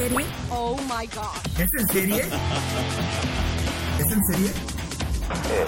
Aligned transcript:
serie? 0.00 0.26
Oh 0.50 0.76
my 0.88 1.06
gosh. 1.06 1.60
¿Es 1.60 1.74
en 1.74 1.88
serie? 1.88 2.22
¿Es 3.98 4.12
en 4.12 4.24
serie? 4.24 4.50
Okay, 5.30 5.64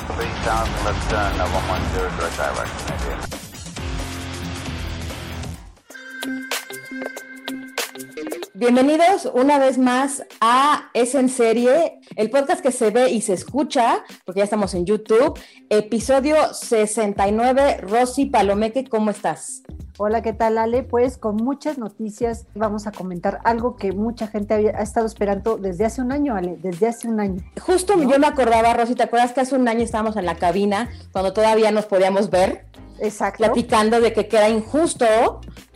Bienvenidos 8.54 9.30
una 9.32 9.58
vez 9.58 9.78
más 9.78 10.24
a 10.42 10.90
Es 10.92 11.14
en 11.14 11.30
Serie, 11.30 11.98
el 12.16 12.28
podcast 12.28 12.60
que 12.60 12.70
se 12.70 12.90
ve 12.90 13.10
y 13.10 13.22
se 13.22 13.32
escucha, 13.32 14.04
porque 14.26 14.40
ya 14.40 14.44
estamos 14.44 14.74
en 14.74 14.84
YouTube. 14.84 15.40
Episodio 15.70 16.36
69. 16.52 17.78
Rosy 17.78 18.26
Palomeque, 18.26 18.84
¿cómo 18.84 19.10
estás? 19.10 19.62
Hola, 19.96 20.20
¿qué 20.20 20.34
tal 20.34 20.58
Ale? 20.58 20.82
Pues 20.82 21.16
con 21.16 21.36
muchas 21.36 21.78
noticias 21.78 22.44
vamos 22.54 22.86
a 22.86 22.92
comentar 22.92 23.40
algo 23.44 23.76
que 23.76 23.92
mucha 23.92 24.26
gente 24.26 24.52
había, 24.52 24.76
ha 24.76 24.82
estado 24.82 25.06
esperando 25.06 25.56
desde 25.56 25.86
hace 25.86 26.02
un 26.02 26.12
año, 26.12 26.36
Ale, 26.36 26.58
desde 26.60 26.88
hace 26.88 27.08
un 27.08 27.20
año. 27.20 27.42
Justo 27.58 27.98
yo 27.98 28.18
me 28.18 28.26
acordaba, 28.26 28.74
Rosy, 28.74 28.94
¿te 28.94 29.04
acuerdas 29.04 29.32
que 29.32 29.40
hace 29.40 29.56
un 29.56 29.66
año 29.66 29.80
estábamos 29.80 30.16
en 30.16 30.26
la 30.26 30.34
cabina 30.34 30.90
cuando 31.12 31.32
todavía 31.32 31.70
nos 31.70 31.86
podíamos 31.86 32.28
ver? 32.28 32.66
Exacto. 33.00 33.38
Platicando 33.38 33.98
de 33.98 34.12
que, 34.12 34.28
que 34.28 34.36
era 34.36 34.50
injusto 34.50 35.06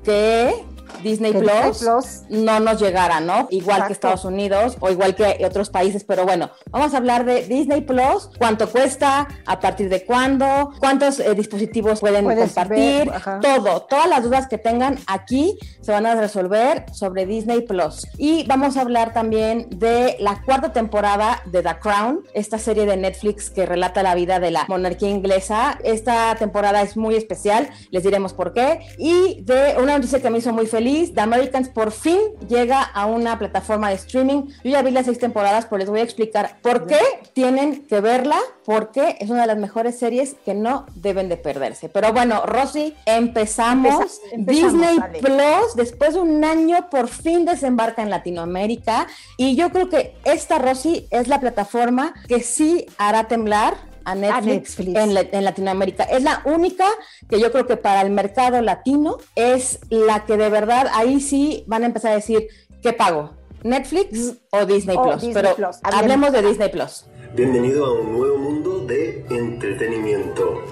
que 0.05 0.55
Disney 1.03 1.33
Plus, 1.33 1.43
Disney 1.43 1.91
Plus. 1.91 2.23
no 2.29 2.61
nos 2.61 2.81
llegara, 2.81 3.21
¿no? 3.21 3.49
Igual 3.51 3.87
que. 3.87 3.97
Estados 3.97 4.25
Unidos 4.25 4.77
o 4.81 4.91
igual 4.91 5.15
que 5.15 5.39
otros 5.45 5.71
países, 5.71 6.05
pero 6.05 6.25
bueno, 6.25 6.51
vamos 6.71 6.93
a 6.95 6.99
hablar 6.99 7.25
de 7.25 7.47
Disney 7.47 7.81
Plus, 7.81 8.31
cuánto 8.39 8.69
cuesta, 8.69 9.27
a 9.47 9.61
partir 9.61 9.89
de 9.89 10.05
cuándo, 10.05 10.73
cuántos 10.79 11.19
eh, 11.19 11.35
dispositivos 11.35 12.01
pueden 12.01 12.25
compartir, 12.25 13.11
ver, 13.11 13.41
todo, 13.41 13.83
todas 13.83 14.09
las 14.09 14.23
dudas 14.23 14.47
que 14.49 14.59
tengan 14.59 14.99
aquí 15.07 15.59
se 15.81 15.93
van 15.93 16.07
a 16.07 16.15
resolver 16.15 16.85
sobre 16.93 17.27
Disney 17.27 17.63
Plus. 17.63 18.07
Y 18.19 18.45
vamos 18.47 18.77
a 18.77 18.83
hablar 18.83 19.13
también 19.13 19.69
de 19.71 20.17
la 20.21 20.43
cuarta 20.43 20.73
temporada 20.73 21.43
de 21.47 21.63
The 21.63 21.79
Crown, 21.81 22.25
esta 22.35 22.59
serie 22.59 22.87
de 22.87 22.97
Netflix 22.97 23.51
que 23.51 23.67
relata 23.67 24.03
la 24.03 24.15
vida 24.15 24.41
de 24.41 24.51
la 24.51 24.67
monarquía 24.69 25.09
inglesa. 25.09 25.79
Esta 25.85 26.35
temporada 26.37 26.83
es 26.83 26.97
muy 26.97 27.15
especial, 27.15 27.71
les 27.91 28.03
diremos 28.03 28.33
por 28.33 28.53
qué. 28.53 28.81
Y 28.99 29.43
de 29.43 29.77
una 29.81 29.97
noticia 29.97 30.21
que 30.21 30.31
me 30.31 30.39
hizo 30.39 30.53
muy 30.53 30.67
feliz, 30.67 30.76
The 30.81 31.21
Americans 31.21 31.69
por 31.71 31.91
fin 31.91 32.19
llega 32.49 32.83
a 32.83 33.07
una 33.07 33.39
plataforma 33.39 33.89
de 33.89 33.95
streaming. 33.95 34.43
Yo 34.63 34.71
ya 34.73 34.83
vi 34.83 34.91
las 34.91 35.07
seis 35.07 35.19
temporadas, 35.19 35.65
pero 35.67 35.79
les 35.79 35.89
voy 35.89 36.01
a 36.01 36.03
explicar 36.03 36.59
por 36.61 36.87
qué 36.87 36.99
tienen 37.33 37.87
que 37.87 38.01
verla, 38.01 38.37
porque 38.65 39.17
es 39.21 39.31
una 39.31 39.43
de 39.43 39.47
las 39.47 39.57
mejores 39.57 39.99
series 39.99 40.35
que 40.45 40.53
no 40.55 40.85
deben 40.95 41.29
de 41.31 41.39
perderse. 41.39 41.89
Pero 41.89 42.13
bueno, 42.13 42.45
Rosy, 42.45 42.95
empezamos. 43.07 43.95
Empeza- 43.95 44.21
empezamos, 44.33 44.73
Disney. 44.73 45.21
Plus, 45.23 45.75
después 45.77 46.15
de 46.15 46.21
un 46.21 46.45
año, 46.45 46.89
por 46.91 47.09
fin 47.09 47.45
desembarca 47.47 48.03
en 48.03 48.11
Latinoamérica. 48.11 49.07
Y 49.39 49.57
yo 49.57 49.71
creo 49.71 49.89
que 49.89 50.15
esta, 50.25 50.59
Rosy, 50.59 51.07
es 51.11 51.29
la 51.29 51.41
plataforma 51.41 52.15
que 52.29 52.41
sí 52.43 52.87
hará 52.99 53.29
temblar 53.29 53.75
a 54.07 54.15
Netflix, 54.15 54.79
Netflix. 54.79 54.99
En, 54.99 55.15
la- 55.15 55.21
en 55.33 55.45
Latinoamérica. 55.45 56.05
Es 56.05 56.23
la 56.23 56.41
única 56.45 56.87
que 57.29 57.39
yo 57.41 57.53
creo 57.53 57.67
que 57.67 57.77
para 57.77 58.01
el 58.03 58.11
mercado 58.11 58.63
latino 58.63 59.19
es 59.35 59.81
la 59.91 60.25
que 60.25 60.37
de 60.37 60.49
verdad 60.49 60.87
ahí 60.95 61.21
sí 61.21 61.65
van 61.67 61.83
a 61.83 61.87
empezar 61.87 62.13
a 62.13 62.15
decir, 62.15 62.47
¿qué 62.83 62.93
pago? 62.93 63.33
¿Netflix 63.63 64.35
o 64.51 64.65
Disney 64.65 64.97
O 64.97 65.03
Plus? 65.03 65.15
Disney 65.23 65.35
Pero 65.35 65.55
Plus. 65.57 65.77
hablemos 65.83 66.33
de 66.33 66.41
Disney 66.43 66.69
Plus. 66.71 67.05
Bienvenido 67.35 67.85
a 67.85 67.93
un 68.01 68.13
nuevo 68.17 68.39
mundo 68.39 68.79
de 68.87 69.27
entretenimiento. 69.29 70.63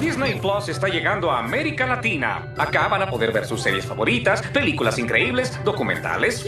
Disney 0.00 0.38
Plus 0.40 0.68
está 0.68 0.88
llegando 0.88 1.30
a 1.30 1.38
América 1.38 1.86
Latina. 1.86 2.52
Acá 2.58 2.88
van 2.88 3.02
a 3.02 3.10
poder 3.10 3.32
ver 3.32 3.46
sus 3.46 3.62
series 3.62 3.86
favoritas, 3.86 4.42
películas 4.52 4.98
increíbles, 4.98 5.58
documentales. 5.64 6.44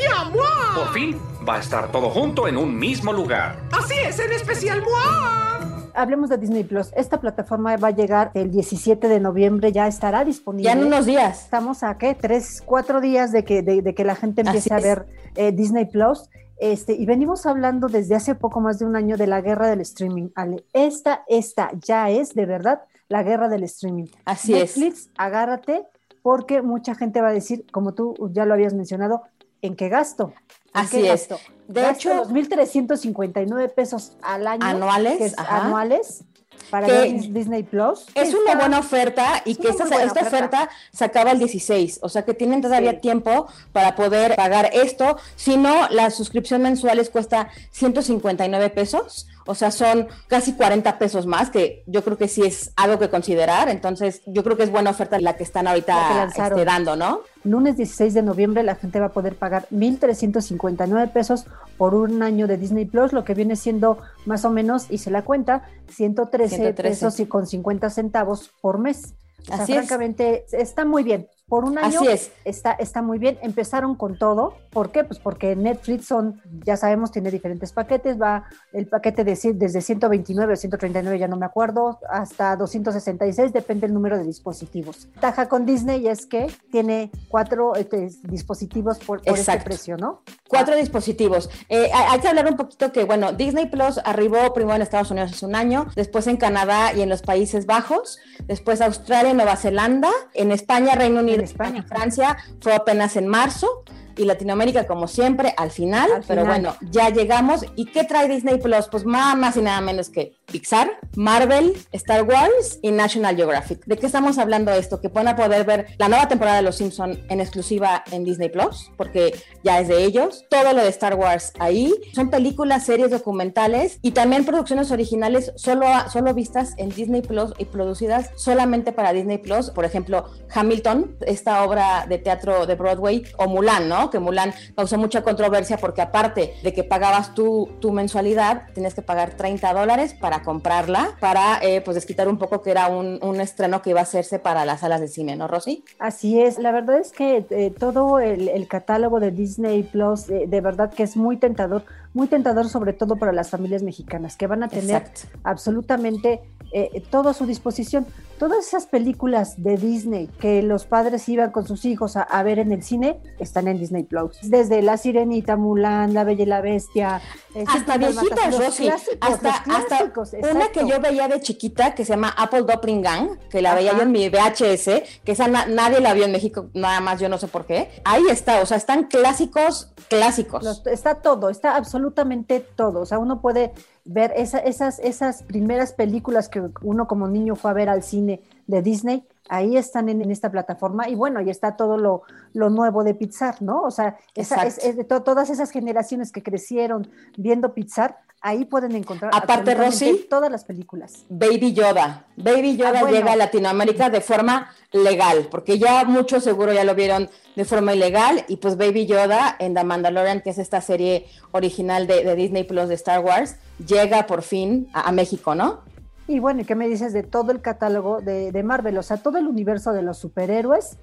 Por 0.75 0.93
fin 0.93 1.19
va 1.49 1.57
a 1.57 1.61
estar 1.61 1.93
todo 1.93 2.11
junto 2.11 2.49
en 2.49 2.57
un 2.57 2.77
mismo 2.77 3.13
lugar. 3.13 3.61
Así 3.71 3.95
es, 3.95 4.19
en 4.19 4.33
especial 4.33 4.83
moi. 4.83 5.72
Hablemos 5.95 6.31
de 6.31 6.39
Disney 6.39 6.65
Plus. 6.65 6.93
Esta 6.97 7.21
plataforma 7.21 7.77
va 7.77 7.89
a 7.89 7.93
llegar 7.93 8.31
el 8.35 8.51
17 8.51 9.09
de 9.09 9.21
noviembre, 9.21 9.73
ya 9.73 9.87
estará 9.87 10.25
disponible. 10.25 10.65
Ya 10.65 10.73
en 10.73 10.85
unos 10.87 11.07
días. 11.07 11.45
Estamos 11.45 11.83
a 11.83 11.99
qué? 11.99 12.15
Tres, 12.15 12.63
cuatro 12.65 13.01
días 13.01 13.33
de 13.33 13.45
que, 13.45 13.63
de, 13.63 13.83
de 13.83 13.95
que 13.95 14.05
la 14.05 14.15
gente 14.15 14.43
empiece 14.43 14.73
a 14.73 14.81
ver 14.81 15.07
eh, 15.37 15.53
Disney 15.53 15.87
Plus. 15.87 16.29
Este, 16.59 16.93
y 16.95 17.07
venimos 17.07 17.45
hablando 17.47 17.89
desde 17.89 18.15
hace 18.15 18.35
poco 18.35 18.61
más 18.61 18.79
de 18.79 18.87
un 18.87 18.95
año 18.95 19.17
de 19.17 19.27
la 19.27 19.41
guerra 19.41 19.69
del 19.69 19.81
streaming, 19.81 20.29
Ale. 20.37 20.65
Esta, 20.73 21.25
esta 21.27 21.71
ya 21.75 22.09
es 22.11 22.35
de 22.35 22.47
verdad 22.47 22.83
la 23.09 23.23
guerra 23.23 23.49
del 23.49 23.65
streaming. 23.65 24.07
Así 24.25 24.55
es. 24.55 24.77
Netflix, 24.77 25.11
agárrate, 25.17 25.85
porque 26.23 26.63
mucha 26.63 26.95
gente 26.95 27.21
va 27.21 27.29
a 27.29 27.33
decir, 27.33 27.67
como 27.73 27.95
tú 27.95 28.15
ya 28.33 28.45
lo 28.47 28.55
habías 28.55 28.75
mencionado, 28.75 29.23
¿en 29.61 29.75
qué 29.75 29.89
gasto? 29.89 30.33
¿En 30.75 30.81
Así 30.81 30.99
qué 30.99 31.13
es. 31.13 31.29
gasto? 31.29 31.39
De 31.73 31.91
hecho- 31.91 32.25
2.359 32.25 33.69
pesos 33.69 34.13
al 34.23 34.47
año. 34.47 34.65
Anuales, 34.67 35.19
que 35.19 35.25
es 35.27 35.39
ajá. 35.39 35.65
anuales 35.67 36.25
para 36.71 36.87
Que 36.87 37.13
Disney 37.31 37.63
Plus. 37.65 38.07
Es 38.15 38.35
una 38.35 38.55
buena 38.55 38.79
oferta 38.79 39.43
y 39.45 39.53
es 39.53 39.59
que 39.59 39.69
esta, 39.69 39.85
oferta. 39.85 40.21
oferta 40.23 40.69
se 40.93 41.05
acaba 41.05 41.33
el 41.33 41.39
16, 41.39 41.99
o 42.03 42.09
sea 42.09 42.23
que 42.25 42.33
tienen 42.35 42.63
todavía 42.63 42.93
Sí. 42.93 42.99
tiempo 42.99 43.47
para 43.73 43.95
poder 43.95 44.37
pagar 44.37 44.71
esto. 44.73 45.19
Si 45.37 45.57
no, 45.57 45.89
la 45.91 46.11
suscripción 46.11 46.63
mensual 46.63 46.97
les 46.99 47.11
cuesta 47.11 47.49
159 47.73 48.71
pesos, 48.71 49.27
o 49.47 49.55
sea, 49.55 49.71
son 49.71 50.09
casi 50.29 50.53
40 50.55 50.99
pesos 50.99 51.27
más, 51.27 51.51
que 51.51 51.83
yo 51.87 52.03
creo 52.05 52.17
que 52.17 52.29
sí 52.29 52.43
es 52.43 52.73
algo 52.77 52.99
que 52.99 53.11
considerar. 53.11 53.69
Entonces, 53.69 54.23
yo 54.27 54.43
creo 54.45 54.57
que 54.57 54.63
es 54.63 54.71
buena 54.71 54.91
oferta 54.91 55.19
la 55.21 55.37
que 55.37 55.43
están 55.43 55.65
que 55.65 55.71
ahorita 55.71 56.25
este, 56.37 56.65
dando, 56.65 56.97
¿no? 56.97 57.21
Lunes 57.45 57.77
16 57.77 58.15
de 58.15 58.23
noviembre 58.23 58.63
la 58.63 58.77
gente 58.77 59.01
va 59.01 59.07
a 59.07 59.13
poder 59.13 59.37
pagar 59.37 59.67
1.359 59.71 61.13
pesos 61.13 61.47
por 61.77 61.95
un 61.95 62.23
año 62.23 62.47
de 62.47 62.57
Disney 62.57 62.85
Plus, 62.85 63.13
lo 63.13 63.25
que 63.25 63.35
viene 63.35 63.57
siendo 63.57 63.99
más 64.27 64.45
o 64.45 64.51
menos, 64.51 64.91
y 64.91 64.99
se 64.99 65.11
la 65.11 65.23
cuenta, 65.23 65.63
113, 65.89 66.57
113. 66.57 66.83
pesos 66.89 67.21
y 67.21 67.27
con 67.27 67.47
50 67.47 67.91
centavos 67.91 68.51
por 68.61 68.79
mes. 68.79 69.15
O 69.43 69.45
sea, 69.45 69.57
Así 69.57 69.73
es. 69.73 69.79
francamente, 69.79 70.45
está 70.53 70.85
muy 70.85 71.03
bien. 71.03 71.27
Por 71.53 71.67
un 71.67 71.77
año 71.77 72.01
Así 72.01 72.09
es. 72.09 72.33
Está, 72.47 72.73
está 72.73 73.03
muy 73.03 73.19
bien. 73.19 73.37
Empezaron 73.43 73.95
con 73.95 74.17
todo. 74.17 74.55
¿Por 74.71 74.91
qué? 74.91 75.05
Pues 75.05 75.21
porque 75.21 75.55
Netflix 75.55 76.07
son, 76.07 76.41
ya 76.65 76.79
sabemos, 76.79 77.13
tiene 77.13 77.31
diferentes 77.31 77.75
paquetes. 77.75 78.19
Va 78.19 78.45
el 78.73 78.87
paquete 78.87 79.23
de, 79.23 79.39
desde 79.53 79.83
129 79.83 80.55
o 80.55 80.57
139, 80.57 81.19
ya 81.19 81.29
no 81.29 81.37
me 81.37 81.45
acuerdo, 81.45 81.99
hasta 82.09 82.57
266, 82.57 83.53
depende 83.53 83.85
el 83.85 83.93
número 83.93 84.17
de 84.17 84.25
dispositivos. 84.25 85.11
Taja 85.21 85.47
con 85.47 85.67
Disney 85.67 86.09
es 86.09 86.25
que 86.25 86.51
tiene 86.71 87.11
cuatro 87.29 87.75
este, 87.75 88.09
dispositivos 88.23 88.99
por, 89.01 89.21
por 89.21 89.39
este 89.39 89.61
precio, 89.61 89.99
¿no? 89.99 90.23
Cuatro 90.53 90.77
dispositivos. 90.77 91.49
Eh, 91.71 91.91
hay, 91.95 92.21
que 92.21 92.29
hablar 92.29 92.47
un 92.47 92.59
poquito 92.59 92.93
que, 92.93 93.05
bueno, 93.05 93.33
Disney 93.33 93.71
Plus 93.71 93.99
arribó 94.05 94.53
primero 94.53 94.77
en 94.77 94.83
Estados 94.83 95.11
Unidos 95.11 95.33
hace 95.33 95.47
un 95.47 95.55
año, 95.55 95.87
después 95.97 96.27
en 96.27 96.37
Canadá 96.37 96.93
y 96.93 97.01
en 97.01 97.09
los 97.09 97.23
Países 97.23 97.65
Bajos, 97.65 98.19
después 98.45 98.83
Australia 98.83 99.31
y 99.31 99.35
Nueva 99.35 99.57
Zelanda, 99.57 100.11
en 100.35 100.53
España, 100.53 100.95
Reino 100.95 101.21
Unido 101.21 101.39
En 101.39 101.45
España. 101.45 101.83
y 101.83 101.89
Francia 101.89 102.37
fue 102.61 102.75
apenas 102.75 103.17
en 103.17 103.29
marzo 103.29 103.83
y 104.17 104.25
Latinoamérica 104.25 104.87
como 104.87 105.09
siempre 105.09 105.55
al 105.57 105.71
final, 105.71 106.11
Al 106.13 106.23
pero 106.27 106.43
final. 106.43 106.47
bueno, 106.47 106.77
ya 106.91 107.11
llegamos. 107.11 107.65
¿Y 107.77 107.87
qué 107.87 108.05
trae 108.05 108.29
Disney 108.29 108.59
Plus? 108.59 108.89
Pues 108.91 109.05
nada 109.07 109.35
más 109.35 109.57
y 109.57 109.63
nada 109.63 109.81
menos 109.81 110.09
que 110.11 110.37
Pixar, 110.47 110.99
Marvel, 111.17 111.75
Star 111.93 112.23
Wars 112.25 112.79
y 112.83 112.91
National 112.91 113.37
Geographic. 113.37 113.85
¿De 113.87 113.97
qué 113.97 114.07
estamos 114.07 114.39
hablando 114.39 114.71
esto? 114.73 115.01
Que 115.01 115.09
van 115.09 115.29
a 115.29 115.37
poder 115.37 115.65
ver 115.65 115.87
la 115.99 116.09
nueva 116.09 116.29
temporada 116.29 116.57
de 116.59 116.63
Los 116.63 116.77
Simpson 116.77 117.19
en 117.29 117.41
exclusiva 117.41 118.05
en 118.11 118.25
Disney 118.25 118.49
Plus, 118.49 118.91
porque 118.97 119.35
ya 119.63 119.81
es 119.81 119.89
de 119.89 120.05
ellos. 120.05 120.45
Todo 120.51 120.73
lo 120.73 120.83
de 120.83 120.89
Star 120.89 121.15
Wars 121.15 121.53
ahí. 121.59 121.93
Son 122.15 122.31
películas, 122.31 122.85
series, 122.85 123.11
documentales 123.11 123.99
y 124.03 124.11
también 124.13 124.45
producciones 124.45 124.91
originales 124.91 125.53
solo, 125.57 125.87
solo 126.13 126.35
vistas 126.35 126.75
en 126.77 126.91
Disney 126.91 127.23
Plus 127.23 127.53
y 127.59 127.65
producidas 127.67 128.31
solamente 128.37 128.93
para 128.93 129.13
Disney 129.13 129.39
Plus. 129.39 129.71
Por 129.71 129.85
ejemplo, 129.85 130.27
Hamilton, 130.55 131.17
esta 131.27 131.65
obra 131.65 132.07
de 132.09 132.19
teatro 132.19 132.67
de 132.67 132.75
Broadway, 132.75 133.25
o 133.39 133.47
Mulan, 133.49 133.89
¿no? 133.89 134.02
Que 134.11 134.19
Mulan 134.19 134.53
causó 134.77 134.99
mucha 134.99 135.23
controversia 135.23 135.77
porque 135.79 136.03
aparte 136.03 136.55
de 136.63 136.73
que 136.73 136.85
pagabas 136.85 137.35
tu, 137.35 137.69
mensualidad, 137.93 138.65
tenías 138.75 138.95
que 138.95 139.03
pagar 139.03 139.37
30 139.37 139.73
dólares 139.75 140.15
para 140.15 140.43
comprarla, 140.43 141.17
para 141.21 141.59
eh, 141.63 141.81
pues 141.81 141.95
desquitar 141.95 142.29
un 142.29 142.39
poco 142.39 142.63
que 142.63 142.71
era 142.71 142.89
un, 142.89 143.19
un, 143.23 143.41
estreno 143.41 143.83
que 143.83 143.91
iba 143.91 144.01
a 144.01 144.05
hacerse 144.05 144.39
para 144.39 144.65
las 144.65 144.81
salas 144.81 145.01
de 145.01 145.09
cine, 145.09 145.37
¿no, 145.37 145.49
Rosy? 145.49 145.85
Así 145.99 146.41
es, 146.41 146.59
la 146.59 146.73
verdad 146.73 146.99
es 146.99 147.13
que 147.13 147.45
eh, 147.51 147.75
todo 147.77 148.19
el, 148.21 148.49
el, 148.49 148.69
catálogo 148.69 149.21
de 149.21 149.31
Disney 149.31 149.83
Plus, 149.83 150.31
eh, 150.31 150.45
de 150.47 150.61
verdad 150.61 150.93
que 150.93 151.03
es 151.03 151.17
muy 151.17 151.37
tentador, 151.37 151.85
muy 152.15 152.27
tentador 152.27 152.69
sobre 152.69 152.93
todo 152.93 153.17
para 153.17 153.33
las 153.33 153.51
familias 153.51 153.83
mexicanas, 153.83 154.37
que 154.37 154.47
van 154.47 154.63
a 154.63 154.69
tener 154.69 155.03
Exacto. 155.03 155.39
absolutamente 155.45 156.41
eh, 156.73 157.03
todo 157.11 157.29
a 157.29 157.35
su 157.35 157.47
disposición. 157.47 158.07
Todas 158.39 158.67
esas 158.67 158.87
películas 158.87 159.63
de 159.63 159.77
Disney 159.77 160.27
que 160.41 160.63
los 160.63 160.85
padres 160.85 161.29
iban 161.29 161.53
con 161.53 161.67
sus 161.67 161.85
hijos 161.85 162.17
a, 162.17 162.23
a, 162.23 162.43
ver 162.43 162.59
en 162.59 162.73
el 162.73 162.83
cine 162.83 163.21
están 163.39 163.69
en 163.69 163.79
Disney 163.79 164.03
Plus. 164.03 164.39
Desde 164.43 164.83
La 164.83 164.97
Sirenita, 164.97 165.57
Mulan, 165.57 166.13
La 166.13 166.25
Bella 166.25 166.43
y 166.43 166.47
la 166.47 166.61
Bestia. 166.61 167.21
Hasta 167.69 167.99
viejitas, 167.99 168.59
Rosy. 168.59 168.89
Hasta, 168.89 169.51
hasta 169.51 170.13
una 170.51 170.69
que 170.73 170.89
yo 170.89 170.99
veía 171.01 171.29
de 171.29 171.41
chiquita 171.41 171.95
que 171.95 172.05
se 172.05 172.15
llama 172.15 172.35
Apple 172.37 172.63
Doppelgang, 172.63 173.39
que 173.49 173.63
la 173.63 173.71
Ajá. 173.71 173.79
veía 173.79 173.93
yo 173.93 174.03
en 174.03 174.11
mi 174.11 174.29
VHS, 174.29 175.21
que 175.25 175.33
esa 175.33 175.47
na 175.47 175.67
nadie 175.67 176.01
la 176.01 176.15
vio 176.15 176.25
en 176.25 176.33
México, 176.33 176.69
nada 176.75 177.01
más 177.01 177.21
yo 177.21 177.29
no 177.29 177.39
sé 177.39 177.47
por 177.49 177.65
qué. 177.65 177.91
Ahí 178.05 178.25
está, 178.29 178.61
o 178.61 178.67
sea, 178.67 178.77
están 178.77 179.05
clásicos, 179.05 179.93
clásicos. 180.09 180.65
Los, 180.65 180.87
está 180.87 181.17
todo, 181.17 181.49
está 181.49 181.77
absolutamente 181.77 182.02
todo. 182.11 183.01
O 183.01 183.07
sea, 183.07 183.19
uno 183.19 183.41
puede 183.41 183.73
ver 184.05 184.33
esa, 184.37 184.59
esas, 184.59 184.99
esas 184.99 185.43
primeras 185.43 185.93
películas 185.93 186.49
que 186.49 186.63
uno 186.83 187.07
como 187.07 187.29
niño 187.29 187.55
fue 187.55 187.71
a 187.71 187.75
ver 187.75 187.89
al 187.89 188.03
cine 188.03 188.43
de 188.67 188.83
Disney, 188.83 189.25
ahí 189.49 189.77
están 189.77 190.09
en, 190.09 190.23
en 190.23 190.31
esta 190.31 190.51
plataforma 190.51 191.09
y 191.09 191.15
bueno, 191.15 191.39
ahí 191.39 191.51
está 191.51 191.77
todo 191.77 191.99
lo, 191.99 192.23
lo 192.53 192.71
nuevo 192.71 193.05
de 193.05 193.15
Pixar, 193.15 193.61
¿no? 193.63 193.83
O 193.83 193.91
sea, 193.91 194.17
esa, 194.35 194.67
es, 194.67 194.79
es 194.79 194.97
de 194.97 195.05
to 195.05 195.23
todas 195.23 195.51
esas 195.51 195.71
generaciones 195.71 196.33
que 196.33 196.43
crecieron 196.43 197.09
viendo 197.37 197.75
Pixar, 197.75 198.19
ahí 198.43 198.65
pueden 198.65 198.95
encontrar 198.97 199.31
aparte 199.35 199.75
Rosy 199.75 200.27
todas 200.29 200.51
las 200.51 200.65
películas. 200.65 201.25
Baby 201.29 201.73
Yoda, 201.73 202.27
Baby 202.37 202.77
Yoda 202.77 202.99
ah, 202.99 203.03
bueno. 203.03 203.17
llega 203.17 203.33
a 203.33 203.37
Latinoamérica 203.37 204.11
de 204.11 204.21
forma 204.21 204.71
legal, 204.93 205.49
porque 205.51 205.79
ya 205.79 206.05
muchos 206.05 206.45
seguro 206.45 206.73
ya 206.73 206.85
lo 206.85 206.95
vieron 206.95 207.31
de 207.57 207.65
forma 207.65 207.95
ilegal 207.95 208.45
y 208.49 208.57
pues 208.57 208.77
Baby 208.77 209.07
Yoda 209.07 209.57
en 209.59 209.75
The 209.75 209.85
Mandalorian, 209.85 210.41
que 210.41 210.51
es 210.51 210.59
esta 210.59 210.81
serie 210.81 211.27
original 211.53 212.07
de, 212.07 212.25
de 212.25 212.35
Disney 212.35 212.65
Plus 212.65 212.89
de 212.89 212.95
Star 212.95 213.21
Wars, 213.21 213.57
llega 213.87 214.27
por 214.27 214.43
fin 214.43 214.89
a, 214.93 215.09
a 215.09 215.13
México, 215.13 215.55
¿no? 215.55 215.81
Y 216.29 216.39
bueno, 216.39 216.63
¿qué 216.67 216.75
me 216.75 216.89
dices 216.89 217.13
de 217.13 217.23
todo 217.23 217.53
el 217.53 217.61
catálogo 217.61 218.21
de, 218.21 218.53
de 218.53 218.63
Marvel? 218.63 218.97
O 218.99 219.03
sea, 219.03 219.17
todo 219.17 219.39
el 219.39 219.47
universo 219.47 219.93
de 219.93 220.03
los 220.03 220.19
superhéroes 220.19 220.99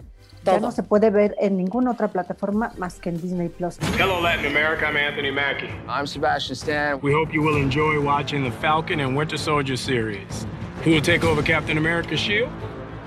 todo. 0.50 0.60
ya 0.60 0.62
no 0.62 0.72
se 0.72 0.84
puede 0.84 1.10
ver 1.10 1.36
en 1.40 1.58
ninguna 1.58 1.92
otra 1.92 2.08
plataforma 2.08 2.72
más 2.78 3.00
que 3.00 3.10
en 3.10 3.22
Disney 3.22 3.50
Plus. 3.50 3.78
Hello, 3.98 4.22
Latin 4.22 4.46
America. 4.46 4.88
I'm 4.88 4.98
Anthony 4.98 5.32
Mackie. 5.32 5.70
I'm 5.88 6.06
Sebastian 6.06 6.56
Stan. 6.56 7.00
We 7.02 7.12
hope 7.14 7.34
you 7.34 7.42
will 7.42 7.58
enjoy 7.58 8.00
watching 8.00 8.44
the 8.44 8.52
Falcon 8.52 9.00
and 9.00 9.16
Winter 9.18 9.38
Soldier 9.38 9.78
series. 9.78 10.46
Who 10.86 10.92
will 10.92 11.02
take 11.02 11.24
over 11.24 11.42
Captain 11.42 11.78
America's 11.78 12.20
shield? 12.20 12.50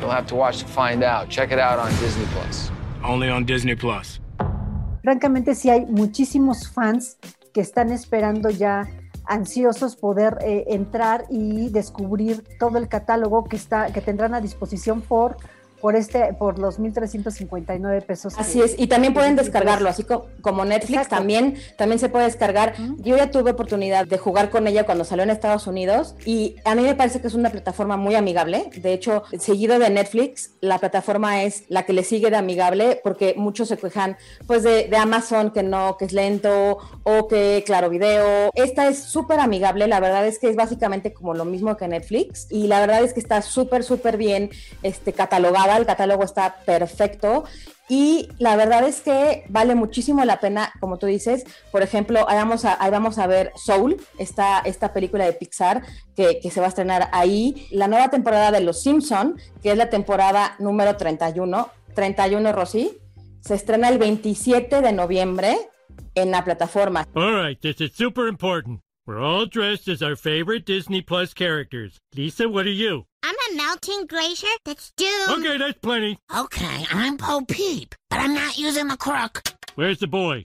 You'll 0.00 0.10
have 0.10 0.26
to 0.26 0.34
watch 0.34 0.58
to 0.58 0.66
find 0.66 1.02
out. 1.02 1.28
Check 1.28 1.52
it 1.52 1.58
out 1.58 1.78
on 1.78 1.90
Disney 2.00 2.26
Plus. 2.32 2.70
Only 3.04 3.28
on 3.30 3.44
Disney 3.44 3.76
Plus. 3.76 4.20
Francamente, 5.02 5.54
sí 5.54 5.70
hay 5.70 5.86
muchísimos 5.86 6.68
fans 6.68 7.16
que 7.52 7.60
están 7.60 7.90
esperando 7.90 8.50
ya 8.50 8.88
ansiosos 9.24 9.96
poder 9.96 10.38
eh, 10.42 10.64
entrar 10.68 11.26
y 11.30 11.70
descubrir 11.70 12.44
todo 12.58 12.78
el 12.78 12.88
catálogo 12.88 13.44
que 13.44 13.56
está 13.56 13.92
que 13.92 14.00
tendrán 14.00 14.34
a 14.34 14.40
disposición 14.40 15.00
por 15.00 15.36
por 15.82 15.96
este 15.96 16.32
por 16.32 16.60
los 16.60 16.78
1359 16.78 18.00
pesos. 18.02 18.34
Así 18.38 18.60
que, 18.60 18.64
es, 18.64 18.74
y 18.78 18.86
también 18.86 19.12
pueden 19.12 19.34
descargarlo, 19.34 19.88
así 19.88 20.04
como, 20.04 20.26
como 20.40 20.64
Netflix 20.64 21.02
Exacto. 21.02 21.16
también 21.16 21.56
también 21.76 21.98
se 21.98 22.08
puede 22.08 22.26
descargar. 22.26 22.74
Uh 22.78 22.82
-huh. 22.82 23.02
Yo 23.02 23.16
ya 23.16 23.30
tuve 23.30 23.50
oportunidad 23.50 24.06
de 24.06 24.16
jugar 24.16 24.48
con 24.48 24.66
ella 24.68 24.84
cuando 24.84 25.04
salió 25.04 25.24
en 25.24 25.30
Estados 25.30 25.66
Unidos 25.66 26.14
y 26.24 26.56
a 26.64 26.76
mí 26.76 26.82
me 26.82 26.94
parece 26.94 27.20
que 27.20 27.26
es 27.26 27.34
una 27.34 27.50
plataforma 27.50 27.96
muy 27.96 28.14
amigable. 28.14 28.70
De 28.76 28.92
hecho, 28.92 29.24
seguido 29.38 29.80
de 29.80 29.90
Netflix, 29.90 30.52
la 30.60 30.78
plataforma 30.78 31.42
es 31.42 31.64
la 31.68 31.82
que 31.82 31.92
le 31.92 32.04
sigue 32.04 32.30
de 32.30 32.36
amigable 32.36 33.00
porque 33.02 33.34
muchos 33.36 33.68
se 33.68 33.76
quejan 33.76 34.16
pues 34.46 34.62
de, 34.62 34.86
de 34.88 34.96
Amazon 34.96 35.50
que 35.50 35.64
no, 35.64 35.96
que 35.98 36.04
es 36.04 36.12
lento 36.12 36.78
o 37.02 37.26
que 37.26 37.64
claro 37.66 37.90
video. 37.90 38.50
Esta 38.54 38.86
es 38.88 39.02
súper 39.02 39.40
amigable, 39.40 39.88
la 39.88 39.98
verdad 39.98 40.24
es 40.28 40.38
que 40.38 40.48
es 40.48 40.54
básicamente 40.54 41.12
como 41.12 41.34
lo 41.34 41.44
mismo 41.44 41.76
que 41.76 41.88
Netflix 41.88 42.46
y 42.50 42.68
la 42.68 42.78
verdad 42.78 43.02
es 43.02 43.12
que 43.12 43.20
está 43.20 43.42
súper 43.42 43.82
súper 43.82 44.16
bien 44.16 44.50
este 44.84 45.12
catalogada 45.12 45.71
el 45.76 45.86
catálogo 45.86 46.24
está 46.24 46.56
perfecto 46.64 47.44
y 47.88 48.28
la 48.38 48.56
verdad 48.56 48.84
es 48.88 49.02
que 49.02 49.44
vale 49.48 49.74
muchísimo 49.74 50.24
la 50.24 50.40
pena, 50.40 50.72
como 50.80 50.98
tú 50.98 51.06
dices, 51.06 51.44
por 51.70 51.82
ejemplo, 51.82 52.26
ahí 52.26 52.36
vamos 52.36 52.64
a, 52.64 52.82
ahí 52.82 52.90
vamos 52.90 53.18
a 53.18 53.26
ver 53.26 53.52
Soul, 53.54 54.00
esta, 54.18 54.60
esta 54.60 54.94
película 54.94 55.26
de 55.26 55.34
Pixar 55.34 55.82
que, 56.16 56.40
se 56.50 56.60
va 56.60 56.66
a 56.66 56.68
estrenar 56.70 57.10
ahí, 57.12 57.66
la 57.70 57.88
nueva 57.88 58.08
temporada 58.08 58.50
de 58.50 58.60
Los 58.60 58.82
Simpson, 58.82 59.36
que 59.62 59.72
es 59.72 59.76
la 59.76 59.90
temporada 59.90 60.56
número 60.58 60.96
31, 60.96 61.68
31 61.94 62.52
Rosy, 62.52 62.96
se 63.40 63.54
estrena 63.54 63.90
el 63.90 63.98
27 63.98 64.80
de 64.80 64.92
noviembre 64.92 65.58
en 66.14 66.30
la 66.30 66.44
plataforma. 66.44 67.06
All 67.14 67.44
right, 67.44 67.60
this 67.60 67.80
is 67.80 67.92
super 67.92 68.26
important. 68.26 68.80
We're 69.06 69.20
all 69.20 69.46
dressed 69.46 69.88
as 69.88 70.00
our 70.00 70.16
favorite 70.16 70.64
Disney 70.64 71.02
Plus 71.02 71.34
characters. 71.34 71.98
Lisa, 72.14 72.48
what 72.48 72.66
are 72.66 72.70
you? 72.70 73.04
A 73.52 73.56
melting 73.56 74.06
glacier 74.06 74.46
that's 74.64 74.92
doomed. 74.96 75.44
Okay, 75.44 75.58
that's 75.58 75.78
plenty. 75.80 76.18
Okay, 76.34 76.86
I'm 76.92 77.16
Bo 77.16 77.42
Peep, 77.46 77.94
but 78.08 78.20
I'm 78.20 78.34
not 78.34 78.56
using 78.56 78.88
the 78.88 78.96
crook. 78.96 79.42
Where's 79.74 79.98
the 79.98 80.06
boy? 80.06 80.44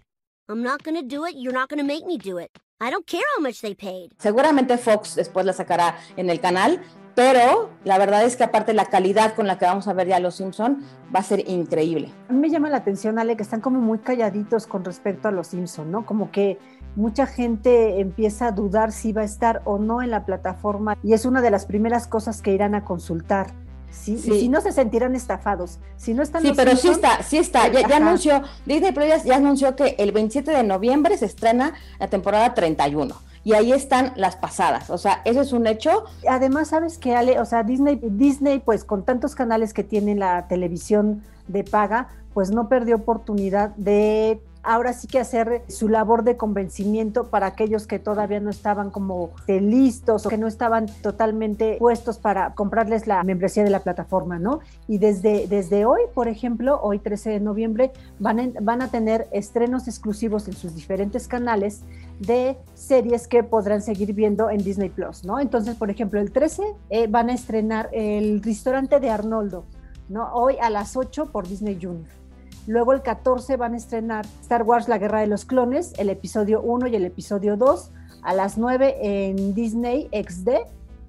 I'm 0.50 0.62
not 0.62 0.84
gonna 0.84 1.04
do 1.04 1.26
it. 1.26 1.36
You're 1.36 1.54
not 1.54 1.70
gonna 1.70 1.84
make 1.84 2.06
me 2.06 2.18
do 2.18 2.38
it. 2.38 2.50
I 2.82 2.90
don't 2.90 3.06
care 3.08 3.22
how 3.36 3.42
much 3.42 3.62
they 3.62 3.76
paid. 3.76 4.14
Seguramente 4.20 4.78
Fox 4.78 5.16
después 5.16 5.46
la 5.46 5.54
sacará 5.54 5.98
en 6.18 6.30
el 6.30 6.40
canal, 6.40 6.82
pero 7.16 7.70
la 7.86 7.98
verdad 7.98 8.24
es 8.26 8.36
que 8.36 8.44
aparte 8.44 8.74
la 8.74 8.86
calidad 8.86 9.36
con 9.36 9.48
la 9.48 9.58
que 9.58 9.66
vamos 9.66 9.88
a 9.88 9.94
ver 9.94 10.08
ya 10.08 10.20
Los 10.20 10.36
Simpson 10.36 10.84
va 11.16 11.20
a 11.22 11.24
ser 11.24 11.48
increíble. 11.50 12.12
A 12.30 12.34
mí 12.34 12.40
me 12.40 12.50
llama 12.50 12.70
la 12.70 12.78
atención, 12.78 13.20
Ale, 13.20 13.38
que 13.38 13.44
están 13.44 13.62
como 13.62 13.80
muy 13.80 14.00
calladitos 14.00 14.68
con 14.68 14.84
respecto 14.84 15.28
a 15.28 15.32
Los 15.32 15.48
Simpson, 15.48 15.92
¿no? 15.92 16.06
Como 16.06 16.30
que 16.32 16.60
mucha 16.98 17.28
gente 17.28 18.02
empieza 18.02 18.48
a 18.48 18.52
dudar 18.52 18.92
si 18.92 19.14
va 19.14 19.22
a 19.22 19.26
estar 19.26 19.62
o 19.66 19.78
no 19.78 20.02
en 20.02 20.10
la 20.10 20.26
plataforma 20.26 20.98
y 21.04 21.14
es 21.14 21.26
una 21.26 21.42
de 21.42 21.52
las 21.52 21.66
primeras 21.66 22.08
cosas 22.08 22.42
que 22.42 22.52
irán 22.52 22.74
a 22.74 22.84
consultar. 22.84 23.54
¿sí? 23.92 24.18
sí. 24.18 24.34
Y 24.34 24.40
si 24.42 24.50
no 24.50 24.62
se 24.62 24.72
sentirán 24.72 25.16
estafados, 25.16 25.78
si 25.96 26.16
no 26.16 26.24
están 26.24 26.42
Sí, 26.42 26.54
pero 26.56 26.76
sí 26.76 26.90
está, 26.90 27.22
sí 27.22 27.38
está. 27.38 27.68
Ya, 27.68 27.88
ya 27.88 27.98
anunció, 27.98 28.42
Disney 28.66 28.92
Plus 28.92 29.24
ya 29.24 29.36
anunció 29.36 29.76
que 29.76 29.96
el 30.00 30.12
27 30.12 30.50
de 30.52 30.64
noviembre 30.64 31.16
se 31.18 31.26
estrena 31.26 31.74
la 32.00 32.08
temporada 32.08 32.56
31 32.56 33.16
y 33.44 33.54
ahí 33.54 33.72
están 33.72 34.12
las 34.16 34.36
pasadas, 34.36 34.90
o 34.90 34.98
sea, 34.98 35.22
eso 35.24 35.40
es 35.40 35.54
un 35.54 35.68
hecho. 35.68 36.04
Además, 36.28 36.70
sabes 36.70 36.98
que 36.98 37.16
Ale, 37.16 37.40
o 37.40 37.46
sea, 37.46 37.64
Disney, 37.64 37.98
Disney, 38.02 38.60
pues 38.60 38.84
con 38.84 39.04
tantos 39.04 39.36
canales 39.36 39.74
que 39.74 39.84
tiene 39.84 40.16
la 40.16 40.48
televisión 40.48 41.24
de 41.48 41.64
paga, 41.64 42.10
pues 42.34 42.52
no 42.52 42.68
perdió 42.68 42.98
oportunidad 42.98 43.70
de 43.78 44.42
ahora 44.68 44.92
sí 44.92 45.08
que 45.08 45.20
hacer 45.20 45.64
su 45.70 45.88
labor 45.88 46.24
de 46.24 46.36
convencimiento 46.36 47.30
para 47.30 47.48
aquellos 47.48 47.88
que 47.88 48.00
todavía 48.00 48.42
no 48.42 48.50
estaban 48.50 48.92
como 48.92 49.32
listos 49.48 50.26
o 50.26 50.30
que 50.30 50.38
no 50.38 50.46
estaban 50.46 50.88
totalmente 51.02 51.78
puestos 51.80 52.18
para 52.18 52.54
comprarles 52.54 53.08
la 53.08 53.24
membresía 53.24 53.64
de 53.64 53.70
la 53.70 53.80
plataforma, 53.80 54.40
¿no? 54.40 54.60
Y 54.88 54.98
desde, 54.98 55.48
desde 55.48 55.86
hoy, 55.86 56.02
por 56.14 56.28
ejemplo, 56.28 56.80
hoy 56.82 57.00
13 57.00 57.30
de 57.30 57.40
noviembre, 57.40 57.92
van, 58.20 58.54
van 58.62 58.82
a 58.82 58.90
tener 58.90 59.28
estrenos 59.32 59.88
exclusivos 59.88 60.48
en 60.50 60.54
sus 60.54 60.76
diferentes 60.76 61.30
canales 61.30 61.84
de 62.20 62.58
series 62.74 63.28
que 63.28 63.44
podrán 63.44 63.82
seguir 63.82 64.14
viendo 64.14 64.50
en 64.50 64.64
Disney 64.64 64.90
Plus, 64.90 65.24
¿no? 65.24 65.40
Entonces, 65.40 65.76
por 65.76 65.90
ejemplo, 65.90 66.20
el 66.20 66.32
13 66.32 66.64
eh, 66.90 67.08
van 67.08 67.30
a 67.30 67.34
estrenar 67.34 67.90
el 67.94 68.44
restaurante 68.44 69.00
de 69.00 69.10
Arnoldo, 69.10 69.64
¿no? 70.10 70.34
Hoy 70.34 70.58
a 70.62 70.70
las 70.70 70.98
8 70.98 71.28
por 71.32 71.48
Disney 71.48 71.80
Junior. 71.82 72.27
Luego 72.68 72.92
el 72.92 73.02
14 73.02 73.56
van 73.56 73.74
a 73.74 73.78
estrenar 73.78 74.26
Star 74.42 74.64
Wars 74.64 74.90
La 74.90 74.98
Guerra 74.98 75.22
de 75.22 75.28
los 75.28 75.46
Clones, 75.46 75.94
el 75.98 76.10
episodio 76.10 76.62
1 76.62 76.88
y 76.88 76.96
el 76.98 77.06
episodio 77.06 77.56
2, 77.56 77.92
a 78.22 78.34
las 78.34 78.58
9 78.58 78.98
en 79.00 79.56
Disney 79.56 80.10
XD, 80.12 80.50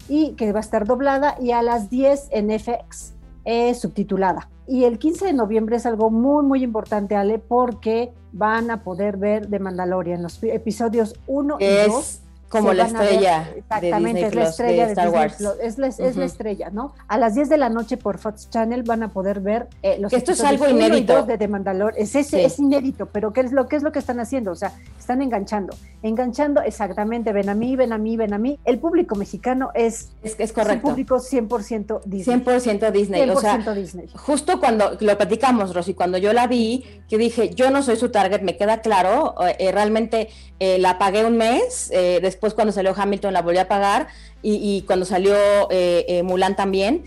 y 0.09 0.35
que 0.35 0.53
va 0.53 0.61
a 0.61 0.63
estar 0.63 0.87
doblada, 0.87 1.37
y 1.41 1.51
a 1.51 1.63
las 1.63 1.91
10 1.91 2.29
en 2.31 2.57
FX, 2.57 3.15
eh, 3.45 3.75
subtitulada. 3.75 4.49
Y 4.69 4.85
el 4.85 5.01
15 5.01 5.27
de 5.27 5.33
noviembre 5.33 5.77
es 5.77 5.87
algo 5.87 6.11
muy, 6.11 6.45
muy 6.45 6.63
importante, 6.63 7.17
Ale, 7.17 7.41
porque 7.41 8.13
van 8.33 8.71
a 8.71 8.85
poder 8.85 9.17
ver 9.17 9.51
The 9.51 9.59
Mandalorian, 9.59 10.23
los 10.23 10.41
episodios 10.45 11.19
1 11.27 11.57
y 11.59 11.89
2 11.89 12.23
Como 12.49 12.73
la 12.73 12.85
ver- 12.85 12.93
estrella 12.95 13.45
de 13.53 13.59
exactamente, 13.61 14.07
Disney 14.09 14.25
es 14.25 14.35
la 14.35 14.45
estrella 14.49 14.85
de 14.87 14.93
Star 14.93 15.09
Wars. 15.11 15.35
Plus, 15.37 15.51
Es 15.63 15.79
la, 15.79 15.87
es 15.89 16.17
la 16.17 16.25
estrella, 16.25 16.71
¿no? 16.71 16.95
A 17.07 17.19
las 17.19 17.35
10 17.35 17.49
de 17.49 17.59
la 17.59 17.69
noche 17.69 17.97
por 17.97 18.19
Fox 18.19 18.49
Channel 18.51 18.83
van 18.85 19.03
a 19.03 19.09
poder 19.13 19.41
ver 19.41 19.69
eh, 19.83 19.99
los 20.01 20.11
Que 20.11 20.17
esto 20.17 20.33
es 20.33 20.43
algo 20.43 20.69
inédito. 20.69 21.25
de 21.25 21.37
The 21.37 21.49
Mandalorian. 21.49 22.03
Es, 22.03 22.15
ese, 22.15 22.39
Sí. 22.39 22.45
es 22.45 22.59
inédito, 22.59 23.07
pero 23.07 23.33
¿qué 23.33 23.41
es, 23.43 23.53
lo, 23.53 23.67
¿qué 23.69 23.77
es 23.77 23.83
lo 23.83 23.93
que 23.93 23.99
están 23.99 24.19
haciendo? 24.21 24.53
O 24.53 24.55
sea, 24.57 24.73
están 24.99 25.21
enganchando. 25.23 25.75
Enganchando 26.03 26.63
exactamente, 26.63 27.33
ven 27.33 27.49
a 27.49 27.55
mí, 27.55 27.77
ven 27.77 27.93
a 27.93 27.99
mí, 27.99 28.17
ven 28.17 28.33
a 28.33 28.39
mí. 28.39 28.59
El 28.65 28.79
público 28.79 29.15
mexicano 29.17 29.71
es, 29.75 30.11
Es, 30.23 30.37
es 30.39 30.51
un 30.51 30.55
correcto. 30.55 30.89
público 30.89 31.17
100% 31.17 32.01
Disney. 32.05 32.41
100% 32.41 32.91
Disney. 32.93 33.29
O 33.31 33.41
sea, 33.41 33.59
100% 33.59 33.75
Disney. 33.75 34.09
justo 34.15 34.59
cuando 34.61 34.97
lo 35.01 35.17
platicamos, 35.19 35.75
Rosy, 35.75 35.95
cuando 35.95 36.19
yo 36.19 36.33
la 36.33 36.47
vi, 36.47 36.85
que 37.09 37.19
dije, 37.19 37.51
yo 37.55 37.71
no 37.71 37.83
soy 37.83 37.97
su 37.97 38.11
target, 38.11 38.43
me 38.43 38.57
queda 38.57 38.81
claro, 38.81 39.35
eh, 39.47 39.57
eh, 39.59 39.73
realmente 39.73 40.29
eh, 40.61 40.79
la 40.79 40.99
pagué 40.99 41.25
un 41.25 41.37
mes, 41.37 41.91
eh, 41.93 42.21
después 42.39 42.55
cuando 42.55 42.73
salió 42.73 42.95
Hamilton 42.97 43.33
la 43.33 43.43
volví 43.43 43.59
a 43.59 43.67
pagar 43.67 44.07
y, 44.43 44.83
cuando 44.83 45.05
salió 45.05 45.35
eh, 45.71 46.05
eh, 46.07 46.23
Mulan 46.23 46.55
también, 46.55 47.03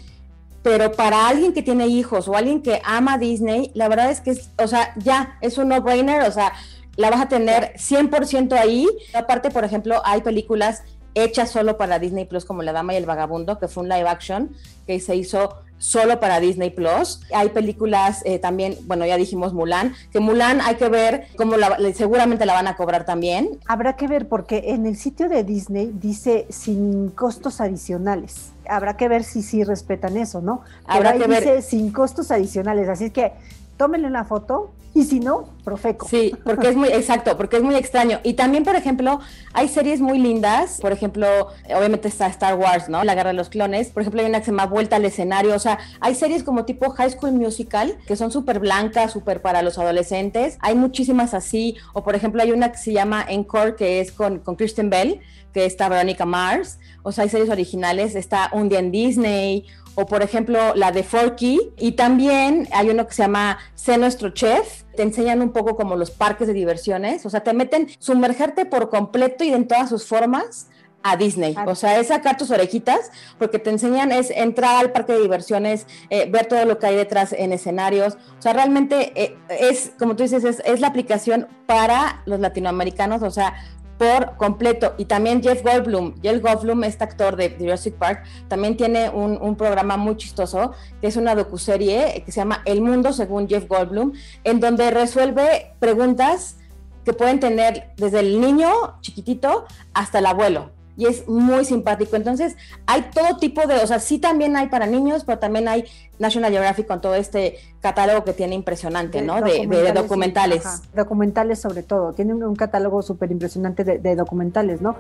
pero 0.61 0.91
para 0.91 1.29
alguien 1.29 1.53
que 1.53 1.63
tiene 1.63 1.88
hijos 1.88 2.27
o 2.27 2.35
alguien 2.35 2.61
que 2.61 2.81
ama 2.83 3.17
Disney, 3.17 3.71
la 3.73 3.88
verdad 3.88 4.11
es 4.11 4.19
que, 4.19 4.31
es, 4.31 4.50
o 4.57 4.67
sea, 4.67 4.93
ya, 4.97 5.38
es 5.39 5.57
un 5.57 5.69
no-brainer, 5.69 6.23
o 6.23 6.31
sea, 6.33 6.51
la 6.97 7.09
vas 7.09 7.21
a 7.21 7.29
tener 7.29 7.73
100% 7.77 8.51
ahí. 8.59 8.85
Aparte, 9.13 9.50
por 9.51 9.63
ejemplo, 9.63 10.01
hay 10.03 10.21
películas 10.21 10.83
hechas 11.15 11.50
solo 11.50 11.77
para 11.77 11.97
Disney 11.97 12.25
Plus, 12.25 12.43
como 12.43 12.61
La 12.61 12.73
Dama 12.73 12.93
y 12.93 12.97
el 12.97 13.05
Vagabundo, 13.05 13.57
que 13.57 13.69
fue 13.69 13.83
un 13.83 13.89
live 13.89 14.09
action 14.09 14.51
que 14.85 15.00
se 15.00 15.15
hizo 15.15 15.63
solo 15.81 16.19
para 16.19 16.39
Disney 16.39 16.69
Plus. 16.69 17.19
Hay 17.33 17.50
películas 17.50 18.21
eh, 18.23 18.39
también, 18.39 18.77
bueno, 18.85 19.05
ya 19.05 19.17
dijimos 19.17 19.53
Mulan, 19.53 19.93
que 20.13 20.19
Mulan 20.19 20.61
hay 20.61 20.75
que 20.75 20.88
ver 20.88 21.27
cómo 21.35 21.57
la, 21.57 21.77
seguramente 21.93 22.45
la 22.45 22.53
van 22.53 22.67
a 22.67 22.75
cobrar 22.75 23.03
también. 23.05 23.59
Habrá 23.67 23.95
que 23.95 24.07
ver 24.07 24.27
porque 24.29 24.63
en 24.67 24.85
el 24.85 24.95
sitio 24.95 25.27
de 25.27 25.43
Disney 25.43 25.91
dice 25.93 26.45
sin 26.50 27.09
costos 27.09 27.59
adicionales. 27.59 28.51
Habrá 28.69 28.95
que 28.95 29.07
ver 29.07 29.23
si 29.23 29.41
sí 29.41 29.63
respetan 29.63 30.17
eso, 30.17 30.39
¿no? 30.39 30.61
Pero 30.85 30.97
Habrá 30.97 31.09
ahí 31.11 31.19
que 31.19 31.27
ver. 31.27 31.43
dice 31.43 31.61
sin 31.63 31.91
costos 31.91 32.29
adicionales, 32.31 32.88
así 32.88 33.05
es 33.05 33.11
que 33.11 33.33
tómenle 33.81 34.05
una 34.05 34.25
foto 34.25 34.69
y 34.93 35.05
si 35.05 35.19
no, 35.19 35.50
profeco. 35.63 36.07
Sí, 36.07 36.33
porque 36.43 36.69
es 36.69 36.75
muy 36.75 36.89
exacto, 36.93 37.35
porque 37.35 37.57
es 37.57 37.63
muy 37.63 37.73
extraño. 37.73 38.19
Y 38.21 38.35
también, 38.35 38.63
por 38.63 38.75
ejemplo, 38.75 39.19
hay 39.53 39.69
series 39.69 40.01
muy 40.01 40.19
lindas. 40.19 40.79
Por 40.79 40.91
ejemplo, 40.91 41.27
obviamente 41.75 42.07
está 42.07 42.27
Star 42.27 42.53
Wars, 42.53 42.89
¿no? 42.89 43.03
La 43.03 43.15
Guerra 43.15 43.29
de 43.29 43.38
los 43.38 43.50
Clones. 43.50 43.89
Por 43.89 44.03
ejemplo, 44.03 44.21
hay 44.21 44.27
una 44.27 44.38
que 44.38 44.45
se 44.45 44.51
llama 44.51 44.67
Vuelta 44.67 44.97
al 44.97 45.05
escenario. 45.05 45.55
O 45.55 45.59
sea, 45.59 45.79
hay 46.00 46.13
series 46.13 46.43
como 46.43 46.63
tipo 46.63 46.91
High 46.91 47.09
School 47.09 47.31
Musical 47.31 47.97
que 48.05 48.15
son 48.15 48.31
súper 48.31 48.59
blancas, 48.59 49.13
súper 49.13 49.41
para 49.41 49.63
los 49.63 49.79
adolescentes. 49.79 50.59
Hay 50.59 50.75
muchísimas 50.75 51.33
así. 51.33 51.75
O 51.93 52.03
por 52.03 52.13
ejemplo, 52.13 52.43
hay 52.43 52.51
una 52.51 52.71
que 52.71 52.77
se 52.77 52.93
llama 52.93 53.25
Encore, 53.27 53.75
que 53.75 54.00
es 54.00 54.11
con, 54.11 54.38
con 54.38 54.55
Kristen 54.55 54.91
Bell, 54.91 55.21
que 55.53 55.65
está 55.65 55.89
Veronica 55.89 56.25
Mars. 56.25 56.77
O 57.03 57.12
sea, 57.12 57.24
hay 57.24 57.29
series 57.29 57.50
originales. 57.50 58.15
Está 58.15 58.50
Un 58.53 58.70
día 58.70 58.79
en 58.79 58.91
Disney 58.91 59.65
o 59.96 60.05
por 60.05 60.22
ejemplo 60.22 60.74
la 60.75 60.91
de 60.91 61.03
Forky 61.03 61.60
y 61.77 61.93
también 61.93 62.67
hay 62.72 62.89
uno 62.89 63.08
que 63.08 63.13
se 63.13 63.24
llama 63.24 63.60
Sé 63.75 63.98
nuestro 63.98 64.29
chef, 64.29 64.84
te 64.96 65.03
enseñan 65.03 65.41
un 65.41 65.51
poco 65.51 65.75
como 65.75 65.96
los 65.96 66.12
parques 66.12 66.48
de 66.48 66.53
diversiones, 66.53 67.25
o 67.25 67.29
sea, 67.29 67.41
te 67.41 67.53
meten 67.53 67.88
sumergerte 68.00 68.65
por 68.65 68.89
completo 68.89 69.43
y 69.43 69.53
en 69.53 69.67
todas 69.67 69.89
sus 69.89 70.05
formas 70.05 70.67
a 71.03 71.17
Disney, 71.17 71.55
o 71.65 71.74
sea, 71.74 72.00
es 72.00 72.08
sacar 72.10 72.38
tus 72.38 72.51
orejitas 72.51 73.10
porque 73.39 73.58
te 73.58 73.72
enseñan 73.72 74.12
es 74.12 74.29
entrar 74.29 74.77
al 74.77 74.91
parque 74.91 75.13
de 75.13 75.22
diversiones, 75.22 75.88
eh, 76.12 76.29
ver 76.29 76.46
todo 76.46 76.63
lo 76.65 76.77
que 76.77 76.86
hay 76.86 76.96
detrás 76.96 77.34
en 77.34 77.51
escenarios, 77.53 78.17
o 78.38 78.41
sea, 78.41 78.53
realmente 78.53 79.12
eh, 79.15 79.36
es, 79.50 79.93
como 79.98 80.15
tú 80.15 80.22
dices, 80.22 80.43
es, 80.43 80.62
es 80.63 80.79
la 80.79 80.88
aplicación 80.88 81.48
para 81.65 82.22
los 82.27 82.39
latinoamericanos, 82.39 83.24
o 83.24 83.31
sea, 83.31 83.55
por 84.01 84.36
completo. 84.36 84.96
Y 84.98 85.05
también 85.05 85.43
Jeff 85.43 85.62
Goldblum, 85.62 86.20
Jeff 86.24 86.41
Goldblum, 86.41 86.84
este 86.86 87.03
actor 87.03 87.36
de 87.36 87.55
Jurassic 87.60 87.93
Park, 87.93 88.24
también 88.48 88.75
tiene 88.75 89.12
un, 89.12 89.38
un, 89.39 89.55
programa 89.55 89.96
muy 89.96 90.17
chistoso, 90.17 90.72
que 91.00 91.05
es 91.05 91.17
una 91.17 91.36
docuserie 91.36 92.24
que 92.25 92.31
se 92.31 92.39
llama 92.39 92.63
El 92.65 92.81
Mundo 92.81 93.13
según 93.13 93.48
Jeff 93.48 93.67
Goldblum, 93.67 94.13
en 94.43 94.60
donde 94.60 94.89
resuelve 94.89 95.75
preguntas 95.77 96.58
que 97.05 97.13
pueden 97.13 97.39
tener 97.39 97.91
desde 97.96 98.22
el 98.22 98.41
niño 98.41 98.72
chiquitito 99.01 99.65
hasta 99.93 100.17
el 100.17 100.25
abuelo. 100.25 100.72
Y 100.98 101.05
es 101.05 101.27
muy 101.27 101.65
simpático. 101.65 102.15
Entonces, 102.15 102.55
hay 102.86 103.10
todo 103.13 103.38
tipo 103.38 103.65
de, 103.65 103.75
o 103.75 103.88
sea, 103.88 104.00
sí 104.00 104.19
también 104.19 104.55
hay 104.55 104.67
para 104.67 104.86
niños, 104.86 105.24
pero 105.25 105.39
también 105.39 105.67
hay 105.67 105.86
National 106.19 106.51
Geographic 106.51 106.88
con 106.88 107.01
todo 107.01 107.15
este 107.15 107.57
catálogo 107.81 108.24
que 108.24 108.33
tiene 108.33 108.55
impresionante, 108.55 109.21
¿no? 109.21 109.41
De, 109.41 109.67
de, 109.67 109.81
de 109.81 109.91
documentales. 109.93 110.65
Ajá. 110.65 110.81
Documentales 110.93 111.60
sobre 111.62 111.83
todo. 111.83 112.13
Tiene 112.13 112.33
un, 112.33 112.43
un 112.43 112.55
catálogo 112.55 113.01
súper 113.01 113.31
impresionante 113.31 113.83
de, 113.83 114.00
de, 114.00 114.15
documentales, 114.15 114.81
¿no? 114.81 114.95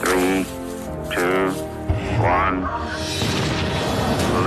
Three, 0.00 0.46
two, 1.10 1.52
one. 2.24 2.66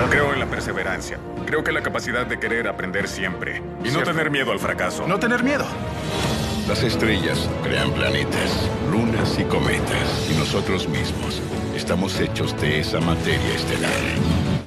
Creo 0.10 0.34
en 0.34 0.39
la 0.39 0.45
perseverancia. 0.45 1.17
Creo 1.45 1.63
que 1.63 1.72
la 1.72 1.81
capacidad 1.81 2.25
de 2.25 2.39
querer 2.39 2.67
aprender 2.67 3.07
siempre. 3.07 3.62
Y 3.84 3.89
no 3.89 4.03
tener 4.03 4.29
miedo 4.29 4.51
al 4.51 4.60
fracaso. 4.60 5.07
No 5.07 5.19
tener 5.19 5.43
miedo. 5.43 5.65
Las 6.67 6.81
estrellas 6.81 7.48
crean 7.62 7.91
planetas, 7.91 8.67
lunas 8.91 9.38
y 9.38 9.43
cometas. 9.43 10.31
Y 10.31 10.39
nosotros 10.39 10.89
mismos 10.89 11.39
estamos 11.75 12.19
hechos 12.19 12.60
de 12.60 12.79
esa 12.79 13.00
materia 13.01 13.53
estelar. 13.53 13.91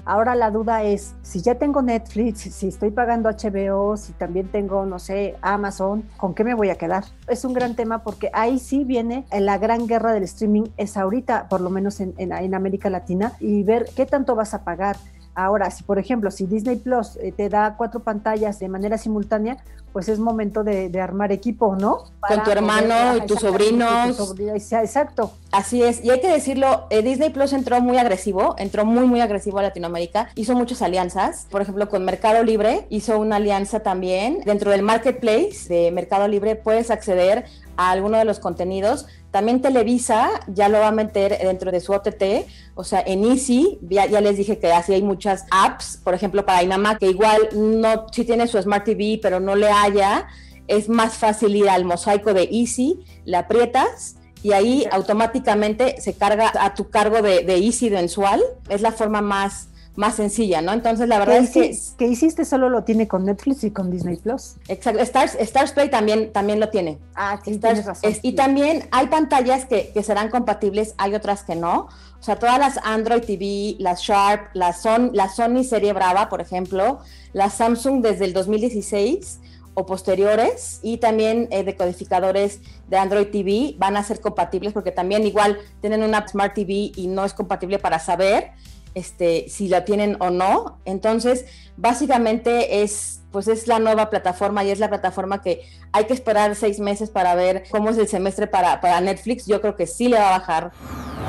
Ahora 0.05 0.37
la 0.37 0.52
duda 0.52 0.85
es, 0.85 1.17
si 1.23 1.43
ya 1.43 1.57
tengo 1.57 1.83
Netflix, 1.83 2.43
si 2.55 2.69
estoy 2.69 2.93
pagando 2.93 3.28
HBO, 3.28 3.97
si 3.97 4.12
también 4.12 4.47
tengo, 4.47 4.87
no 4.87 5.00
sé, 5.00 5.35
Amazon, 5.43 6.05
¿con 6.17 6.35
qué 6.35 6.45
me 6.45 6.55
voy 6.55 6.71
a 6.71 6.76
quedar? 6.76 7.05
Es 7.26 7.45
un 7.45 7.52
gran 7.52 7.75
tema 7.75 8.05
porque 8.05 8.31
ahí 8.33 8.61
sí 8.61 8.85
viene 8.85 9.26
la 9.37 9.59
gran 9.59 9.88
guerra 9.88 10.12
del 10.12 10.23
streaming, 10.23 10.69
es 10.76 10.97
ahorita, 10.97 11.49
por 11.49 11.61
lo 11.61 11.69
menos 11.69 11.99
en, 12.00 12.14
en, 12.17 12.55
América 12.55 12.90
Latina, 12.90 13.33
y 13.40 13.64
ver 13.64 13.87
qué 13.97 14.07
tanto 14.07 14.37
vas 14.37 14.55
a 14.55 14.62
pagar. 14.62 14.97
Ahora, 15.38 15.71
si 15.71 15.85
por 15.85 16.00
ejemplo, 16.00 16.33
si 16.33 16.47
Disney 16.47 16.75
Plus 16.75 17.16
eh, 17.23 17.30
te 17.30 17.49
da 17.49 17.76
cuatro 17.76 18.00
pantallas 18.00 18.59
de 18.59 18.68
manera 18.68 18.99
simultánea, 18.99 19.59
pues 19.92 20.09
es 20.09 20.18
momento 20.18 20.64
de, 20.64 20.88
de 20.88 21.00
armar 21.00 21.30
equipo, 21.30 21.76
¿no? 21.76 22.07
Para 22.18 22.35
Con 22.35 22.45
tu 22.45 22.50
hermano 22.50 23.16
y 23.16 23.21
tus 23.25 23.38
sobrinos. 23.38 24.16
Tu 24.16 24.25
sobrino, 24.25 24.54
exacto. 24.54 25.33
Así 25.52 25.80
es. 25.80 26.04
Y 26.04 26.11
hay 26.11 26.21
que 26.21 26.28
decirlo, 26.28 26.88
eh, 26.90 27.02
Disney 27.02 27.30
Plus 27.30 27.52
entró 27.52 27.80
muy 27.80 27.99
agresivo, 27.99 28.57
entró 28.59 28.85
muy, 28.85 29.07
muy 29.07 29.21
agresivo 29.21 29.61
a 29.61 29.62
Latinoamérica, 29.62 30.28
hizo 30.35 30.57
muchas 30.57 30.83
alianzas. 30.83 31.47
Por 31.52 31.62
ejemplo, 31.62 31.88
con 31.88 32.04
Mercado 32.04 32.42
Libre 32.42 32.88
hizo 32.90 33.16
una 33.21 33.37
alianza 33.37 33.80
también. 33.80 34.40
Dentro 34.45 34.73
del 34.73 34.83
marketplace 34.83 35.68
de 35.68 35.92
Mercado 35.92 36.26
Libre 36.26 36.57
puedes 36.57 36.90
acceder 36.90 37.45
a 37.76 37.92
alguno 37.92 38.18
de 38.18 38.25
los 38.25 38.40
contenidos. 38.40 39.07
También 39.30 39.61
Televisa 39.61 40.30
ya 40.47 40.68
lo 40.68 40.78
va 40.78 40.88
a 40.88 40.92
meter 40.92 41.38
dentro 41.38 41.70
de 41.70 41.80
su 41.80 41.92
OTT, 41.92 42.47
o 42.75 42.82
sea, 42.82 43.02
en 43.06 43.25
Easy, 43.25 43.78
ya, 43.82 44.06
ya 44.06 44.20
les 44.20 44.38
dije 44.38 44.58
que 44.58 44.73
así 44.73 44.94
hay 44.94 45.02
muchas 45.02 45.44
apps, 45.50 46.00
por 46.02 46.14
ejemplo, 46.14 46.47
para 46.47 46.62
Inama, 46.62 46.97
que 46.97 47.11
igual 47.11 47.49
no, 47.54 48.06
sí 48.11 48.25
tiene 48.25 48.47
su 48.47 48.61
Smart 48.61 48.85
TV, 48.85 49.18
pero 49.20 49.38
no 49.38 49.54
le 49.54 49.68
haya, 49.68 50.28
es 50.66 50.88
más 50.88 51.14
fácil 51.14 51.54
ir 51.56 51.68
al 51.68 51.85
mosaico 51.85 52.32
de 52.32 52.49
Easy, 52.50 53.00
le 53.26 53.37
aprietas 53.37 54.16
y 54.42 54.52
ahí 54.52 54.87
automáticamente 54.90 56.00
se 56.00 56.14
carga 56.14 56.52
a 56.58 56.75
tu 56.75 56.88
cargo 56.88 57.20
de, 57.20 57.44
de 57.44 57.56
Easy 57.56 57.90
mensual, 57.90 58.42
es 58.70 58.80
la 58.80 58.92
forma 58.92 59.20
más 59.20 59.68
más 59.97 60.14
sencilla, 60.14 60.62
¿no? 60.62 60.73
Entonces, 60.73 61.09
la 61.09 61.18
verdad 61.18 61.38
es 61.38 61.50
que... 61.50 61.76
que 61.97 62.07
hiciste 62.07 62.45
solo 62.45 62.68
lo 62.68 62.85
tiene 62.85 63.09
con 63.09 63.25
Netflix 63.25 63.64
y 63.64 63.71
con 63.71 63.90
Disney 63.90 64.16
Plus. 64.16 64.57
Exacto. 64.68 65.00
Stars, 65.00 65.37
Stars 65.40 65.73
Play 65.73 65.90
también, 65.90 66.33
también 66.33 66.61
lo 66.61 66.68
tiene. 66.68 66.99
Ah, 67.14 67.40
sí, 67.45 67.50
Stars, 67.52 67.75
tienes 67.75 67.87
razón. 67.87 68.11
Es, 68.11 68.21
y 68.23 68.33
también 68.33 68.88
hay 68.92 69.09
pantallas 69.09 69.66
que, 69.66 69.90
que, 69.92 70.02
serán 70.02 70.30
compatibles, 70.30 70.95
hay 70.99 71.14
otras 71.14 71.42
que 71.42 71.57
no. 71.57 71.88
O 72.18 72.23
sea, 72.23 72.37
todas 72.37 72.59
las 72.59 72.78
Android 72.85 73.23
TV, 73.23 73.76
las 73.78 74.00
Sharp, 74.02 74.50
la, 74.54 74.73
Son, 74.73 75.11
la 75.14 75.28
Sony 75.28 75.64
Serie 75.64 75.92
Brava, 75.92 76.28
por 76.28 76.40
ejemplo, 76.40 77.00
la 77.33 77.50
Samsung 77.50 78.02
desde 78.02 78.25
el 78.25 78.33
2016 78.33 79.40
o 79.78 79.87
posteriores 79.87 80.80
y 80.83 80.97
también 80.97 81.47
eh, 81.52 81.62
decodificadores 81.62 82.61
de 82.88 82.97
Android 82.97 83.28
TV 83.28 83.76
van 83.78 83.97
a 83.97 84.02
ser 84.02 84.21
compatibles 84.21 84.73
porque 84.73 84.90
también 84.90 85.25
igual 85.25 85.59
tienen 85.80 86.02
una 86.02 86.26
Smart 86.26 86.52
TV 86.52 86.90
y 86.97 87.07
no 87.07 87.25
es 87.25 87.33
compatible 87.33 87.78
para 87.78 88.00
saber 88.00 88.50
este, 88.95 89.49
si 89.49 89.68
la 89.68 89.85
tienen 89.85 90.16
o 90.21 90.30
no. 90.30 90.78
Entonces, 90.85 91.45
básicamente 91.76 92.83
es, 92.83 93.21
pues 93.30 93.49
es 93.49 93.66
la 93.66 93.78
nueva 93.78 94.11
plataforma 94.11 94.64
y 94.64 94.71
es 94.71 94.78
la 94.78 94.88
plataforma 94.88 95.42
que 95.42 95.62
hay 95.92 96.04
que 96.04 96.14
esperar 96.14 96.54
seis 96.54 96.80
meses 96.80 97.11
para 97.11 97.35
ver 97.35 97.64
cómo 97.71 97.90
es 97.90 97.99
el 97.99 98.09
semestre 98.09 98.47
para, 98.47 98.80
para 98.80 99.00
Netflix. 99.00 99.47
Yo 99.47 99.61
creo 99.61 99.76
que 99.76 99.87
sí 99.87 100.09
le 100.09 100.18
va 100.18 100.35
a 100.35 100.38
bajar. 100.38 100.73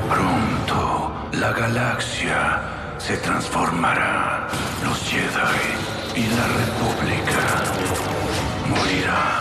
Pronto 0.08 1.10
la 1.40 1.52
galaxia 1.52 2.96
se 2.98 3.16
transformará. 3.18 4.48
Los 4.84 4.98
Jedi 5.08 6.20
y 6.20 6.26
la 6.26 6.46
República 6.48 7.40
morirán. 8.68 9.40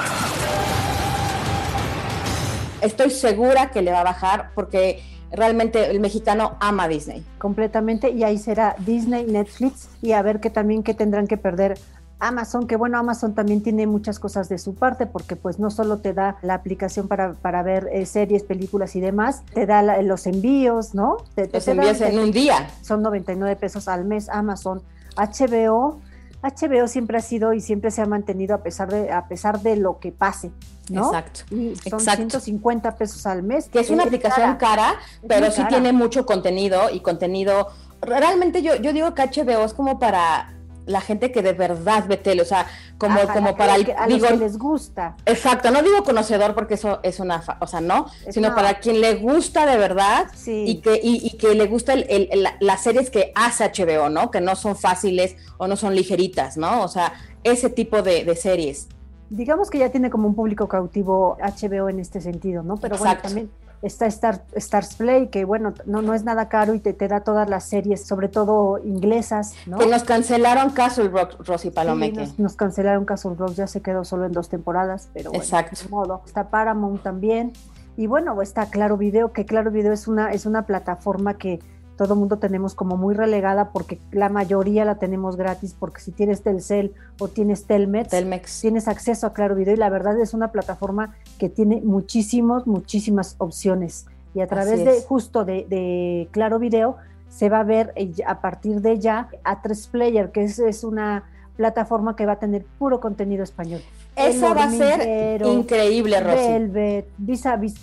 Estoy 2.82 3.10
segura 3.10 3.72
que 3.72 3.82
le 3.82 3.92
va 3.92 4.02
a 4.02 4.04
bajar 4.04 4.52
porque 4.56 5.04
realmente 5.32 5.90
el 5.90 6.00
mexicano 6.00 6.56
ama 6.60 6.88
Disney. 6.88 7.24
Completamente, 7.38 8.10
y 8.12 8.24
ahí 8.24 8.38
será 8.38 8.76
Disney, 8.80 9.26
Netflix, 9.26 9.90
y 10.02 10.12
a 10.14 10.22
ver 10.22 10.40
qué 10.40 10.50
también 10.50 10.84
que 10.84 10.94
tendrán 10.94 11.28
que 11.28 11.38
perder 11.38 11.78
Amazon, 12.22 12.68
que 12.68 12.76
bueno, 12.76 12.98
Amazon 12.98 13.34
también 13.34 13.64
tiene 13.64 13.88
muchas 13.88 14.20
cosas 14.20 14.50
de 14.50 14.58
su 14.58 14.76
parte 14.76 15.06
porque 15.06 15.38
pues 15.38 15.58
no 15.58 15.72
solo 15.72 16.00
te 16.00 16.14
da 16.14 16.36
la 16.42 16.54
aplicación 16.56 17.08
para, 17.08 17.32
para 17.34 17.64
ver 17.64 17.88
eh, 17.94 18.06
series, 18.06 18.44
películas 18.44 18.98
y 18.98 19.00
demás, 19.00 19.44
te 19.54 19.66
da 19.66 19.82
la- 19.82 20.02
los 20.02 20.28
envíos, 20.28 20.94
¿no? 20.94 21.16
Te, 21.36 21.44
Los 21.52 21.64
te 21.64 21.74
da- 21.74 21.82
envíos 21.84 22.02
en 22.02 22.20
un 22.20 22.32
día. 22.34 22.70
Son 22.82 23.02
99 23.04 23.56
pesos 23.56 23.88
al 23.88 24.04
mes 24.04 24.28
Amazon. 24.28 24.82
HBO, 25.16 26.00
HBO 26.42 26.88
siempre 26.88 27.18
ha 27.18 27.22
sido 27.22 27.54
y 27.54 27.62
siempre 27.62 27.92
se 27.92 28.02
ha 28.02 28.06
mantenido 28.06 28.56
a 28.56 28.64
pesar 28.64 28.90
de, 28.90 29.12
a 29.12 29.28
pesar 29.28 29.62
de 29.62 29.76
lo 29.76 30.00
que 30.00 30.12
pase, 30.12 30.52
¿no? 30.90 31.08
Exacto, 31.08 31.42
Y 31.54 31.76
son 31.76 32.00
exacto. 32.00 32.40
150 32.40 32.96
pesos 32.96 33.26
al 33.26 33.44
mes. 33.44 33.68
que 33.70 33.80
es 33.80 33.90
una 33.90 34.04
aplicación 34.04 34.56
cara, 34.56 34.96
pero 35.28 35.48
sí 35.52 35.58
cara. 35.58 35.70
tiene 35.70 35.92
mucho 35.92 36.26
contenido 36.26 36.90
y 36.92 37.02
contenido. 37.02 37.68
Realmente 38.02 38.62
yo, 38.62 38.76
yo 38.76 38.94
digo 38.94 39.14
que 39.14 39.24
HBO 39.24 39.66
es 39.66 39.74
como 39.74 40.00
para 40.00 40.54
la 40.90 41.02
gente 41.02 41.32
que 41.32 41.42
de 41.42 41.54
verdad 41.54 42.06
ve 42.08 42.18
tele, 42.18 42.42
o 42.42 42.46
sea, 42.46 42.66
como, 42.98 43.20
Ajá, 43.20 43.34
como 43.34 43.56
para 43.56 43.76
el, 43.76 43.86
que- 43.86 43.94
a 43.98 44.08
digo, 44.08 44.20
los 44.22 44.30
que 44.32 44.38
les 44.38 44.58
gusta. 44.58 45.16
exacto, 45.26 45.72
no 45.72 45.82
digo 45.84 46.04
conocedor 46.04 46.56
porque 46.56 46.74
eso 46.74 47.00
es 47.04 47.20
una, 47.20 47.44
o 47.60 47.68
sea, 47.68 47.80
no, 47.80 48.08
Es 48.26 48.34
sino 48.36 48.50
no. 48.50 48.56
para 48.56 48.80
quien 48.80 49.00
le 49.00 49.16
gusta 49.16 49.66
de 49.66 49.78
verdad 49.78 50.28
y 50.46 50.82
que 50.82 51.00
y, 51.02 51.26
y 51.26 51.38
que 51.38 51.54
le 51.56 51.68
gusta 51.68 51.94
el- 51.94 52.06
el- 52.10 52.28
el- 52.32 52.44
la- 52.44 52.56
las 52.60 52.82
series 52.84 53.10
que 53.10 53.32
hace 53.36 53.64
HBO, 53.66 54.10
¿no? 54.10 54.32
Que 54.32 54.42
no 54.42 54.56
son 54.56 54.76
fáciles 54.76 55.36
o 55.58 55.68
no 55.68 55.76
son 55.76 55.96
ligeritas, 55.96 56.58
¿no? 56.58 56.82
O 56.84 56.88
sea, 56.88 57.14
ese 57.44 57.70
tipo 57.70 58.02
de, 58.02 58.26
de 58.26 58.36
series. 58.36 58.88
Digamos 59.30 59.70
que 59.70 59.78
ya 59.78 59.90
tiene 59.92 60.10
como 60.10 60.28
un 60.28 60.34
público 60.34 60.68
cautivo 60.68 61.38
HBO 61.40 61.88
en 61.90 62.00
este 62.00 62.20
sentido, 62.20 62.64
¿no? 62.64 62.78
Pero 62.78 62.98
bueno, 62.98 63.12
Exacto. 63.14 63.28
también 63.30 63.52
está 63.82 64.06
Star, 64.08 64.42
Stars 64.56 64.96
Play, 64.96 65.28
que 65.28 65.46
bueno, 65.46 65.74
no, 65.86 66.02
no 66.02 66.14
es 66.14 66.24
nada 66.24 66.50
caro 66.50 66.74
y 66.74 66.80
te, 66.80 66.94
te 66.94 67.08
da 67.08 67.22
todas 67.22 67.50
las 67.50 67.64
series, 67.66 68.06
sobre 68.06 68.28
todo 68.28 68.80
inglesas, 68.84 69.54
¿no? 69.66 69.78
Que 69.78 69.88
nos 69.88 70.04
cancelaron 70.04 70.72
Castle 70.72 71.10
Rock, 71.10 71.36
Rosy 71.46 71.70
Sí, 71.70 71.72
Palomeque. 71.72 72.20
nos, 72.20 72.40
nos 72.40 72.56
cancelaron 72.56 73.06
Castle 73.06 73.36
Rock, 73.36 73.54
ya 73.54 73.68
se 73.68 73.82
quedó 73.82 74.04
solo 74.06 74.26
en 74.26 74.32
dos 74.32 74.50
temporadas, 74.50 75.10
pero 75.14 75.30
bueno, 75.32 75.44
Exacto. 75.44 75.78
de 75.82 75.90
modo. 75.90 76.22
Está 76.26 76.50
Paramount 76.50 77.02
también. 77.04 77.54
Y 77.98 78.08
bueno, 78.08 78.42
está 78.42 78.68
Claro 78.70 78.96
Video, 78.98 79.34
que 79.34 79.46
Claro 79.46 79.72
Video 79.72 79.92
es 79.92 80.08
una, 80.08 80.32
es 80.32 80.46
una 80.46 80.62
plataforma 80.66 81.34
que 81.38 81.60
todo 82.00 82.16
mundo 82.16 82.38
tenemos 82.38 82.76
como 82.76 82.96
muy 82.96 83.14
relegada 83.14 83.72
porque 83.72 84.00
la 84.14 84.30
mayoría 84.30 84.86
la 84.86 84.96
tenemos 84.96 85.36
gratis, 85.36 85.76
porque 85.78 86.00
si 86.00 86.14
tienes 86.14 86.44
Telcel 86.44 86.94
o 87.20 87.28
tienes 87.28 87.66
Telmex, 87.66 88.62
tienes 88.62 88.88
acceso 88.88 89.28
a 89.28 89.34
Claro 89.34 89.54
Video 89.54 89.74
y 89.74 89.78
la 89.78 89.90
verdad 89.90 90.18
es 90.18 90.34
una 90.34 90.54
plataforma 90.54 91.18
que 91.38 91.50
tiene 91.50 91.82
muchísimos, 91.82 92.66
muchísimas 92.68 93.36
opciones. 93.38 94.06
Y 94.34 94.40
a 94.40 94.48
través 94.48 94.86
de 94.86 95.02
justo 95.02 95.44
de, 95.44 95.66
de 95.70 96.30
Claro 96.32 96.58
Video 96.58 96.96
se 97.28 97.50
va 97.50 97.60
a 97.60 97.64
ver 97.66 97.92
eh, 97.98 98.14
a 98.26 98.40
partir 98.40 98.80
de 98.80 98.98
ya 98.98 99.28
A3 99.44 99.92
Player, 99.92 100.32
que 100.32 100.46
es, 100.46 100.58
es 100.58 100.86
una 100.86 101.26
plataforma 101.58 102.16
que 102.16 102.26
va 102.26 102.32
a 102.34 102.40
tener 102.40 102.64
puro 102.78 103.02
contenido 103.02 103.44
español. 103.44 103.82
Esa 104.16 104.52
El 104.52 104.58
va 104.58 104.64
a 104.64 104.72
ser 104.72 105.46
increíble, 105.46 106.18
Rosy. 106.22 106.48
Velvet, 106.48 107.10
Vis 107.18 107.46
a 107.46 107.58
Vis. 107.58 107.76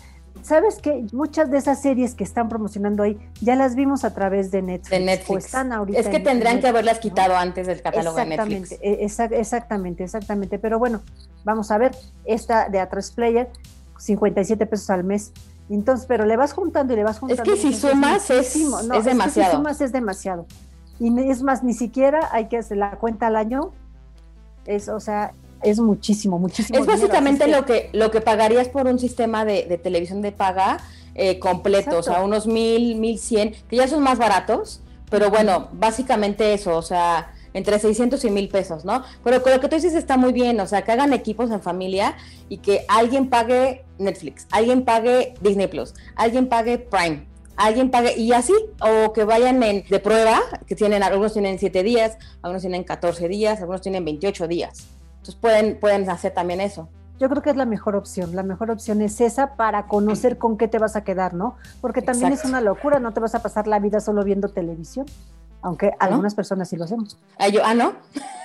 ¿Sabes 0.46 0.76
qué? 0.80 1.04
Muchas 1.12 1.50
de 1.50 1.58
esas 1.58 1.82
series 1.82 2.14
que 2.14 2.22
están 2.22 2.48
promocionando 2.48 3.02
ahí 3.02 3.18
ya 3.40 3.56
las 3.56 3.74
vimos 3.74 4.04
a 4.04 4.14
través 4.14 4.52
de 4.52 4.62
Netflix. 4.62 4.90
de 4.90 5.00
Netflix. 5.00 5.30
o 5.30 5.38
están 5.38 5.72
ahorita 5.72 5.98
es 5.98 6.06
que 6.06 6.18
en- 6.18 6.22
tendrán 6.22 6.54
en 6.54 6.60
que 6.60 6.68
haberlas 6.68 6.94
Netflix, 6.96 7.10
¿no? 7.10 7.14
quitado 7.16 7.36
antes 7.36 7.66
del 7.66 7.82
catálogo 7.82 8.16
de 8.16 8.26
Netflix. 8.26 8.72
e- 8.80 9.04
exa- 9.04 9.32
exactamente, 9.32 10.04
exactamente. 10.04 10.60
Pero 10.60 10.78
bueno, 10.78 11.00
vamos 11.44 11.72
a 11.72 11.78
ver, 11.78 11.96
esta 12.24 12.68
de 12.68 12.78
A3 12.80 13.12
Player, 13.12 13.50
57 13.98 14.66
pesos 14.66 14.88
al 14.90 15.02
mes. 15.02 15.32
Entonces, 15.68 16.06
pero 16.06 16.24
le 16.26 16.36
vas 16.36 16.52
juntando 16.52 16.92
y 16.92 16.96
le 16.96 17.02
vas 17.02 17.18
juntando. 17.18 17.42
que 17.42 17.56
si 17.56 17.72
sumas 17.74 18.30
es- 18.30 18.46
es 18.46 18.52
que 18.52 19.00
si 19.00 19.08
demasiado. 19.08 19.56
sumas 19.56 19.80
es 19.80 19.90
demasiado. 19.90 20.46
Y 21.00 21.28
es 21.28 21.42
más, 21.42 21.64
ni 21.64 21.72
siquiera 21.74 22.28
hay 22.30 22.46
que 22.46 22.58
hacer 22.58 22.76
la 22.76 22.92
cuenta 22.92 23.26
al 23.26 23.34
año. 23.34 23.72
Es, 24.64 24.88
o 24.88 25.00
sea, 25.00 25.32
es 25.62 25.78
muchísimo, 25.78 26.38
muchísimo. 26.38 26.78
Es 26.78 26.86
básicamente 26.86 27.48
lo 27.48 27.64
que 27.64 27.90
lo 27.92 28.10
que 28.10 28.20
pagarías 28.20 28.68
por 28.68 28.86
un 28.86 28.98
sistema 28.98 29.44
de, 29.44 29.64
de 29.64 29.78
televisión 29.78 30.22
de 30.22 30.32
paga 30.32 30.78
eh, 31.18 31.38
completo, 31.38 31.98
o 31.98 32.02
sea, 32.02 32.22
unos 32.22 32.46
mil, 32.46 32.96
mil 32.96 33.18
cien, 33.18 33.54
que 33.68 33.76
ya 33.76 33.88
son 33.88 34.02
más 34.02 34.18
baratos, 34.18 34.82
pero 35.10 35.30
bueno, 35.30 35.68
básicamente 35.72 36.52
eso, 36.52 36.76
o 36.76 36.82
sea, 36.82 37.32
entre 37.54 37.78
600 37.78 38.22
y 38.26 38.30
mil 38.30 38.50
pesos, 38.50 38.84
¿no? 38.84 39.02
Pero 39.24 39.42
con 39.42 39.52
lo 39.52 39.60
que 39.60 39.68
tú 39.68 39.76
dices 39.76 39.94
está 39.94 40.18
muy 40.18 40.34
bien, 40.34 40.60
o 40.60 40.66
sea, 40.66 40.82
que 40.82 40.92
hagan 40.92 41.14
equipos 41.14 41.50
en 41.50 41.62
familia 41.62 42.16
y 42.50 42.58
que 42.58 42.84
alguien 42.88 43.30
pague 43.30 43.82
Netflix, 43.98 44.46
alguien 44.50 44.84
pague 44.84 45.32
Disney 45.40 45.68
Plus, 45.68 45.94
alguien 46.16 46.48
pague 46.50 46.78
Prime, 46.78 47.26
alguien 47.56 47.90
pague, 47.90 48.14
y 48.18 48.32
así, 48.32 48.52
o 48.80 49.14
que 49.14 49.24
vayan 49.24 49.62
en, 49.62 49.84
de 49.88 50.00
prueba, 50.00 50.38
que 50.66 50.74
tienen, 50.74 51.02
algunos 51.02 51.32
tienen 51.32 51.58
7 51.58 51.82
días, 51.82 52.18
algunos 52.42 52.60
tienen 52.60 52.84
14 52.84 53.26
días, 53.26 53.60
algunos 53.60 53.80
tienen 53.80 54.04
28 54.04 54.48
días. 54.48 54.86
Entonces 55.26 55.40
pueden, 55.40 55.80
pueden 55.80 56.08
hacer 56.08 56.32
también 56.32 56.60
eso. 56.60 56.88
Yo 57.18 57.28
creo 57.28 57.42
que 57.42 57.50
es 57.50 57.56
la 57.56 57.64
mejor 57.64 57.96
opción. 57.96 58.36
La 58.36 58.44
mejor 58.44 58.70
opción 58.70 59.00
es 59.00 59.20
esa 59.20 59.56
para 59.56 59.88
conocer 59.88 60.38
con 60.38 60.56
qué 60.56 60.68
te 60.68 60.78
vas 60.78 60.94
a 60.94 61.02
quedar, 61.02 61.34
¿no? 61.34 61.56
Porque 61.80 62.00
también 62.00 62.32
Exacto. 62.32 62.46
es 62.46 62.50
una 62.52 62.60
locura, 62.60 63.00
no 63.00 63.12
te 63.12 63.18
vas 63.18 63.34
a 63.34 63.42
pasar 63.42 63.66
la 63.66 63.80
vida 63.80 63.98
solo 63.98 64.22
viendo 64.22 64.48
televisión, 64.48 65.06
aunque 65.62 65.92
algunas 65.98 66.34
personas 66.34 66.68
sí 66.68 66.76
lo 66.76 66.84
hacemos. 66.84 67.16
Ah, 67.38 67.48
yo- 67.48 67.62
ah, 67.64 67.74
no. 67.74 67.94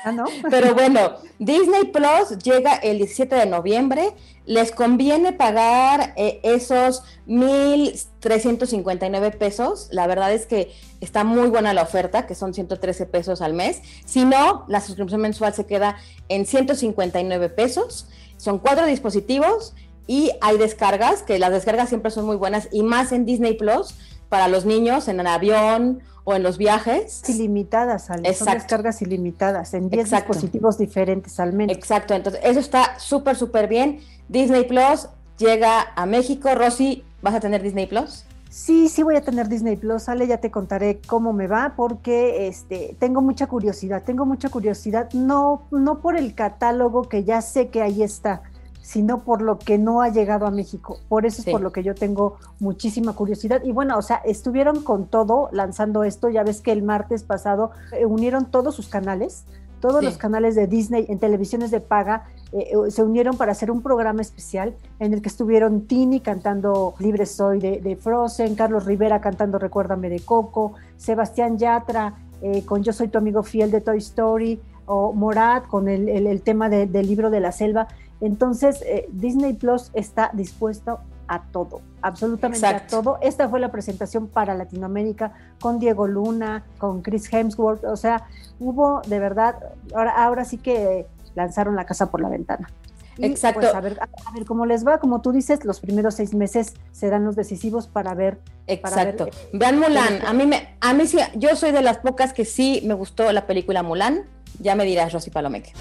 Ah, 0.03 0.11
no. 0.11 0.25
Pero 0.49 0.73
bueno, 0.73 1.15
Disney 1.39 1.85
Plus 1.85 2.37
llega 2.43 2.75
el 2.75 2.97
17 2.97 3.35
de 3.35 3.45
noviembre. 3.45 4.13
Les 4.45 4.71
conviene 4.71 5.33
pagar 5.33 6.13
eh, 6.17 6.39
esos 6.43 7.03
1.359 7.27 9.37
pesos. 9.37 9.87
La 9.91 10.07
verdad 10.07 10.31
es 10.33 10.45
que 10.45 10.71
está 10.99 11.23
muy 11.23 11.47
buena 11.49 11.73
la 11.73 11.83
oferta, 11.83 12.25
que 12.25 12.35
son 12.35 12.53
113 12.53 13.05
pesos 13.05 13.41
al 13.41 13.53
mes. 13.53 13.81
Si 14.05 14.25
no, 14.25 14.65
la 14.67 14.81
suscripción 14.81 15.21
mensual 15.21 15.53
se 15.53 15.65
queda 15.65 15.97
en 16.29 16.45
159 16.45 17.49
pesos. 17.49 18.07
Son 18.37 18.59
cuatro 18.59 18.85
dispositivos 18.85 19.73
y 20.07 20.31
hay 20.41 20.57
descargas, 20.57 21.21
que 21.21 21.39
las 21.39 21.51
descargas 21.51 21.89
siempre 21.89 22.11
son 22.11 22.25
muy 22.25 22.35
buenas 22.35 22.67
y 22.71 22.83
más 22.83 23.11
en 23.11 23.25
Disney 23.25 23.53
Plus 23.53 23.93
para 24.29 24.47
los 24.47 24.65
niños 24.65 25.07
en 25.07 25.19
el 25.19 25.27
avión 25.27 26.01
o 26.23 26.33
en 26.35 26.43
los 26.43 26.57
viajes. 26.57 27.21
Ilimitadas, 27.27 28.05
son 28.05 28.25
Exacto. 28.25 28.53
descargas 28.53 29.01
ilimitadas 29.01 29.73
en 29.73 29.89
10 29.89 30.03
Exacto. 30.05 30.33
dispositivos 30.33 30.77
diferentes 30.77 31.39
al 31.39 31.53
menos. 31.53 31.75
Exacto, 31.75 32.13
entonces 32.13 32.41
eso 32.43 32.59
está 32.59 32.99
súper, 32.99 33.35
súper 33.35 33.67
bien. 33.67 33.99
Disney 34.27 34.65
Plus 34.65 35.07
llega 35.37 35.91
a 35.95 36.05
México. 36.05 36.53
Rosy, 36.55 37.03
¿vas 37.21 37.35
a 37.35 37.39
tener 37.39 37.61
Disney 37.61 37.87
Plus? 37.87 38.25
Sí, 38.49 38.89
sí 38.89 39.01
voy 39.01 39.15
a 39.15 39.21
tener 39.21 39.47
Disney 39.47 39.77
Plus, 39.77 40.09
Ale, 40.09 40.27
ya 40.27 40.37
te 40.39 40.51
contaré 40.51 40.99
cómo 41.07 41.31
me 41.31 41.47
va 41.47 41.73
porque 41.77 42.47
este 42.47 42.97
tengo 42.99 43.21
mucha 43.21 43.47
curiosidad, 43.47 44.03
tengo 44.03 44.25
mucha 44.25 44.49
curiosidad 44.49 45.09
no 45.13 45.63
no 45.71 46.01
por 46.01 46.17
el 46.17 46.35
catálogo 46.35 47.03
que 47.03 47.23
ya 47.23 47.41
sé 47.41 47.69
que 47.69 47.81
ahí 47.81 48.03
está, 48.03 48.41
sino 48.81 49.19
por 49.23 49.41
lo 49.41 49.57
que 49.59 49.77
no 49.77 50.01
ha 50.01 50.09
llegado 50.09 50.45
a 50.45 50.51
México. 50.51 50.97
Por 51.07 51.25
eso 51.25 51.41
es 51.45 51.49
por 51.49 51.61
lo 51.61 51.71
que 51.71 51.83
yo 51.83 51.95
tengo 51.95 52.37
muchísima 52.59 53.13
curiosidad 53.13 53.61
y 53.63 53.71
bueno, 53.71 53.97
o 53.97 54.01
sea, 54.01 54.17
estuvieron 54.17 54.83
con 54.83 55.07
todo 55.07 55.49
lanzando 55.51 56.03
esto, 56.03 56.29
ya 56.29 56.43
ves 56.43 56.61
que 56.61 56.71
el 56.71 56.83
martes 56.83 57.23
pasado 57.23 57.71
eh, 57.91 58.05
unieron 58.05 58.45
todos 58.51 58.75
sus 58.75 58.87
canales 58.89 59.45
todos 59.79 60.01
Sí. 60.01 60.05
los 60.05 60.17
canales 60.19 60.53
de 60.53 60.67
Disney 60.67 61.07
en 61.09 61.17
televisiones 61.17 61.71
de 61.71 61.79
paga 61.79 62.25
eh, 62.51 62.69
eh, 62.71 62.91
se 62.91 63.01
unieron 63.01 63.35
para 63.35 63.51
hacer 63.53 63.71
un 63.71 63.81
programa 63.81 64.21
especial 64.21 64.75
en 64.99 65.11
el 65.15 65.23
que 65.23 65.29
estuvieron 65.29 65.87
Tini 65.87 66.19
cantando 66.19 66.93
Libre 66.99 67.25
Soy 67.25 67.57
de, 67.59 67.81
de 67.81 67.95
Frozen, 67.95 68.53
Carlos 68.53 68.85
Rivera 68.85 69.21
cantando 69.21 69.57
Recuérdame 69.57 70.09
de 70.09 70.19
Coco, 70.19 70.73
Sebastián 70.97 71.57
Yatra 71.57 72.13
eh, 72.43 72.63
con 72.63 72.83
Yo 72.83 72.93
Soy 72.93 73.07
Tu 73.07 73.17
Amigo 73.17 73.41
Fiel 73.41 73.71
de 73.71 73.81
Toy 73.81 73.97
Story, 73.97 74.61
o 74.85 75.13
Morat 75.13 75.65
con 75.67 75.87
el, 75.89 76.09
el- 76.09 76.27
el 76.27 76.41
tema 76.43 76.69
de- 76.69 76.85
del 76.85 77.07
libro 77.07 77.29
de 77.31 77.39
la 77.39 77.51
selva. 77.51 77.87
Entonces, 78.21 78.81
eh, 78.83 79.07
Disney 79.11 79.53
Plus 79.53 79.91
está 79.93 80.29
dispuesto 80.33 80.99
a 81.27 81.43
todo, 81.43 81.81
absolutamente 82.01 82.65
Exacto. 82.65 82.97
a 82.97 83.01
todo. 83.01 83.17
Esta 83.21 83.49
fue 83.49 83.59
la 83.59 83.71
presentación 83.71 84.27
para 84.27 84.53
Latinoamérica 84.53 85.33
con 85.59 85.79
Diego 85.79 86.07
Luna, 86.07 86.63
con 86.77 87.01
Chris 87.01 87.31
Hemsworth, 87.31 87.83
o 87.85 87.95
sea, 87.95 88.27
hubo 88.59 89.01
de 89.07 89.19
verdad, 89.19 89.55
ahora, 89.95 90.11
ahora 90.23 90.45
sí 90.45 90.57
que 90.57 91.07
lanzaron 91.35 91.75
la 91.75 91.85
casa 91.85 92.11
por 92.11 92.21
la 92.21 92.29
ventana. 92.29 92.69
Y, 93.17 93.25
Exacto. 93.25 93.61
pues, 93.61 93.73
a, 93.73 93.81
ver, 93.81 93.99
a, 94.01 94.31
ver 94.31 94.45
cómo 94.45 94.65
les 94.65 94.85
va, 94.85 94.99
como 94.99 95.21
tú 95.21 95.31
dices, 95.31 95.65
los 95.65 95.79
primeros 95.79 96.15
seis 96.15 96.33
meses 96.33 96.73
serán 96.91 97.25
los 97.25 97.35
decisivos 97.35 97.87
para 97.87 98.13
ver. 98.13 98.37
para 98.37 98.73
Exacto. 98.73 99.25
ver, 99.25 99.33
eh, 99.33 99.49
Vean 99.53 99.79
Mulan. 99.79 100.25
A 100.25 100.33
mí, 100.33 100.45
me, 100.45 100.75
a 100.79 100.93
mí 100.93 101.05
sí, 101.07 101.17
yo 101.35 101.55
soy 101.55 101.71
de 101.71 101.81
las 101.81 101.97
pocas 101.97 102.33
que 102.33 102.45
sí 102.45 102.81
me 102.85 102.93
gustó 102.93 103.31
la 103.31 103.47
película 103.47 103.83
Mulan. 103.83 104.23
Ya 104.59 104.75
me 104.75 104.85
dirás, 104.85 105.13
Rosy 105.13 105.29
Palomeque. 105.29 105.73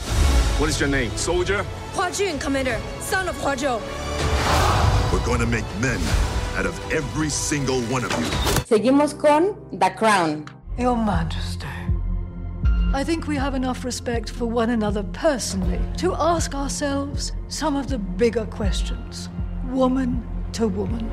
What 0.60 0.68
is 0.68 0.78
your 0.78 0.90
name? 0.90 1.10
Soldier? 1.16 1.62
Hua 1.94 2.10
Jun, 2.10 2.38
Commander, 2.38 2.78
son 3.00 3.30
of 3.30 3.36
Hua 3.38 3.54
Zhou. 3.56 3.80
We're 5.10 5.24
going 5.24 5.40
to 5.40 5.46
make 5.46 5.64
men 5.80 5.98
out 6.54 6.66
of 6.66 6.78
every 6.92 7.30
single 7.30 7.80
one 7.84 8.04
of 8.04 8.10
you. 8.10 8.26
Seguimos 8.68 9.18
con 9.18 9.56
The 9.72 9.88
Crown. 9.88 10.44
Your 10.76 10.96
Majesty, 10.96 11.66
I 12.92 13.02
think 13.02 13.26
we 13.26 13.36
have 13.36 13.54
enough 13.54 13.86
respect 13.86 14.28
for 14.28 14.44
one 14.44 14.68
another 14.68 15.02
personally 15.14 15.80
to 15.96 16.14
ask 16.14 16.54
ourselves 16.54 17.32
some 17.48 17.74
of 17.74 17.88
the 17.88 17.96
bigger 17.96 18.44
questions, 18.44 19.30
woman 19.68 20.22
to 20.52 20.68
woman. 20.68 21.08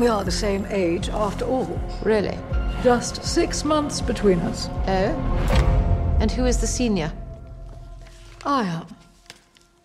We 0.00 0.06
are 0.06 0.24
the 0.24 0.32
same 0.32 0.64
age 0.70 1.10
after 1.10 1.44
all. 1.44 1.78
Really? 2.02 2.38
Just 2.82 3.22
six 3.22 3.62
months 3.62 4.00
between 4.00 4.38
us. 4.38 4.70
Oh? 4.86 6.16
And 6.18 6.30
who 6.30 6.46
is 6.46 6.56
the 6.56 6.66
senior? 6.66 7.12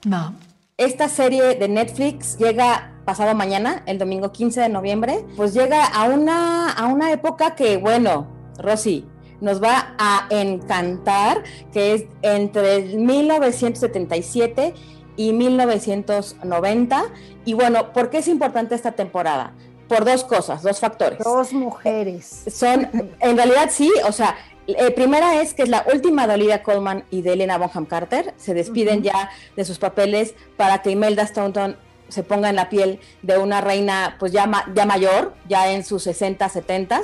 Ma'am. 0.05 0.37
Esta 0.77 1.07
serie 1.07 1.55
de 1.55 1.67
Netflix 1.67 2.37
llega 2.37 2.91
pasado 3.05 3.35
mañana, 3.35 3.83
el 3.85 3.97
domingo 3.97 4.31
15 4.31 4.61
de 4.61 4.69
noviembre, 4.69 5.25
pues 5.35 5.53
llega 5.53 5.85
a 5.85 6.05
una, 6.05 6.71
a 6.71 6.87
una 6.87 7.11
época 7.11 7.55
que, 7.55 7.77
bueno, 7.77 8.27
Rosy, 8.57 9.05
nos 9.41 9.61
va 9.61 9.95
a 9.97 10.27
encantar, 10.29 11.43
que 11.71 11.93
es 11.93 12.05
entre 12.21 12.95
1977 12.95 14.73
y 15.17 15.33
1990. 15.33 17.03
Y 17.45 17.53
bueno, 17.53 17.91
¿por 17.91 18.09
qué 18.09 18.19
es 18.19 18.27
importante 18.27 18.73
esta 18.73 18.93
temporada? 18.93 19.53
Por 19.87 20.05
dos 20.05 20.23
cosas, 20.23 20.63
dos 20.63 20.79
factores. 20.79 21.19
Dos 21.19 21.53
mujeres. 21.53 22.45
Son, 22.47 22.89
en 23.19 23.37
realidad 23.37 23.69
sí, 23.69 23.91
o 24.07 24.11
sea, 24.11 24.35
eh, 24.67 24.91
primera 24.91 25.41
es 25.41 25.53
que 25.53 25.63
es 25.63 25.69
la 25.69 25.85
última 25.93 26.27
de 26.27 26.35
Olivia 26.35 26.63
Colman 26.63 27.03
y 27.11 27.21
de 27.21 27.33
Elena 27.33 27.57
Bonham 27.57 27.85
Carter. 27.85 28.33
Se 28.37 28.53
despiden 28.53 29.03
ya 29.03 29.29
de 29.55 29.65
sus 29.65 29.79
papeles 29.79 30.35
para 30.57 30.81
que 30.81 30.91
Imelda 30.91 31.25
Staunton 31.25 31.77
se 32.09 32.23
ponga 32.23 32.49
en 32.49 32.55
la 32.55 32.69
piel 32.69 32.99
de 33.21 33.37
una 33.37 33.61
reina 33.61 34.17
pues 34.19 34.31
ya, 34.31 34.49
ya 34.75 34.85
mayor, 34.85 35.33
ya 35.47 35.71
en 35.71 35.83
sus 35.83 36.03
60, 36.03 36.47
70 36.47 37.01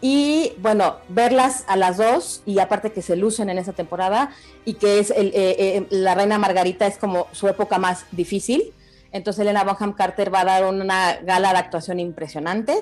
y 0.00 0.54
bueno, 0.58 0.96
verlas 1.08 1.64
a 1.68 1.76
las 1.76 1.98
dos 1.98 2.42
y 2.46 2.58
aparte 2.58 2.90
que 2.90 3.02
se 3.02 3.16
lucen 3.16 3.50
en 3.50 3.58
esa 3.58 3.72
temporada 3.72 4.30
y 4.64 4.74
que 4.74 4.98
es 4.98 5.10
el, 5.10 5.28
eh, 5.28 5.56
eh, 5.58 5.86
la 5.90 6.14
reina 6.14 6.38
Margarita 6.38 6.86
es 6.86 6.96
como 6.96 7.26
su 7.32 7.48
época 7.48 7.78
más 7.78 8.06
difícil. 8.10 8.72
Entonces 9.12 9.42
Elena 9.42 9.64
Bonham 9.64 9.92
Carter 9.92 10.32
va 10.32 10.42
a 10.42 10.44
dar 10.44 10.64
una 10.64 11.16
gala 11.22 11.52
de 11.52 11.58
actuación 11.58 12.00
impresionante. 12.00 12.74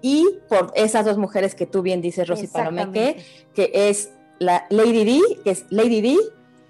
Y 0.00 0.26
por 0.48 0.72
esas 0.74 1.04
dos 1.04 1.18
mujeres 1.18 1.54
que 1.54 1.66
tú 1.66 1.82
bien 1.82 2.00
dices, 2.00 2.28
Rosy 2.28 2.46
Palomeque, 2.46 3.24
que 3.54 3.70
es 3.72 4.10
la 4.38 4.66
Lady 4.70 5.04
D, 5.04 5.20
que 5.44 5.50
es 5.50 5.64
Lady 5.70 6.00
D 6.00 6.16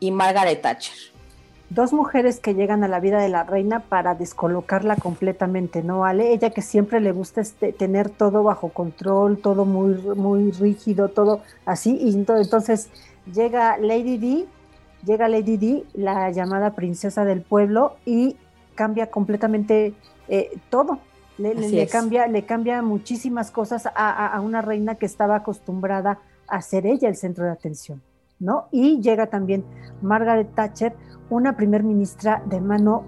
y 0.01 0.11
Margaret 0.11 0.61
Thatcher. 0.61 0.95
Dos 1.71 1.93
mujeres 1.93 2.39
que 2.39 2.55
llegan 2.55 2.85
a 2.85 2.89
la 2.89 3.01
vida 3.01 3.21
de 3.21 3.29
la 3.29 3.43
reina 3.43 3.81
para 3.81 4.15
descolocarla 4.15 4.97
completamente, 4.97 5.83
¿no, 5.83 6.05
Ale? 6.05 6.33
Ella 6.33 6.51
que 6.51 6.63
siempre 6.63 7.01
le 7.01 7.11
gusta 7.11 7.41
este, 7.41 7.73
tener 7.73 8.11
todo 8.11 8.45
bajo 8.45 8.69
control, 8.69 9.39
todo 9.39 9.65
muy, 9.65 9.95
muy 10.15 10.53
rígido, 10.53 11.09
todo 11.09 11.41
así, 11.65 11.97
y 12.01 12.13
entonces 12.13 12.91
llega 13.33 13.79
Lady 13.79 14.19
D, 14.19 14.47
llega 15.05 15.29
Lady 15.29 15.57
D, 15.57 15.85
la 15.95 16.31
llamada 16.31 16.75
princesa 16.75 17.25
del 17.25 17.41
pueblo, 17.41 17.97
y 18.05 18.37
cambia 18.75 19.11
completamente 19.11 19.95
eh, 20.29 20.59
todo. 20.71 20.99
Le, 21.37 21.89
cambia, 21.89 22.29
le 22.29 22.45
cambia 22.45 22.81
muchísimas 22.81 23.51
cosas 23.51 23.87
a, 23.87 24.27
a 24.29 24.41
una 24.41 24.63
reina 24.63 24.95
que 24.95 25.05
estaba 25.05 25.35
acostumbrada 25.35 26.21
a 26.47 26.63
ser 26.63 26.87
ella 26.87 27.09
el 27.09 27.17
centro 27.17 27.45
de 27.45 27.51
atención, 27.51 28.03
¿no? 28.39 28.69
Y 28.71 29.01
llega 29.01 29.27
también 29.27 29.65
Margaret 30.01 30.55
Thatcher, 30.55 30.95
una 31.31 31.57
primer 31.57 31.83
ministra 31.83 32.43
de 32.47 32.61
mano 32.61 33.05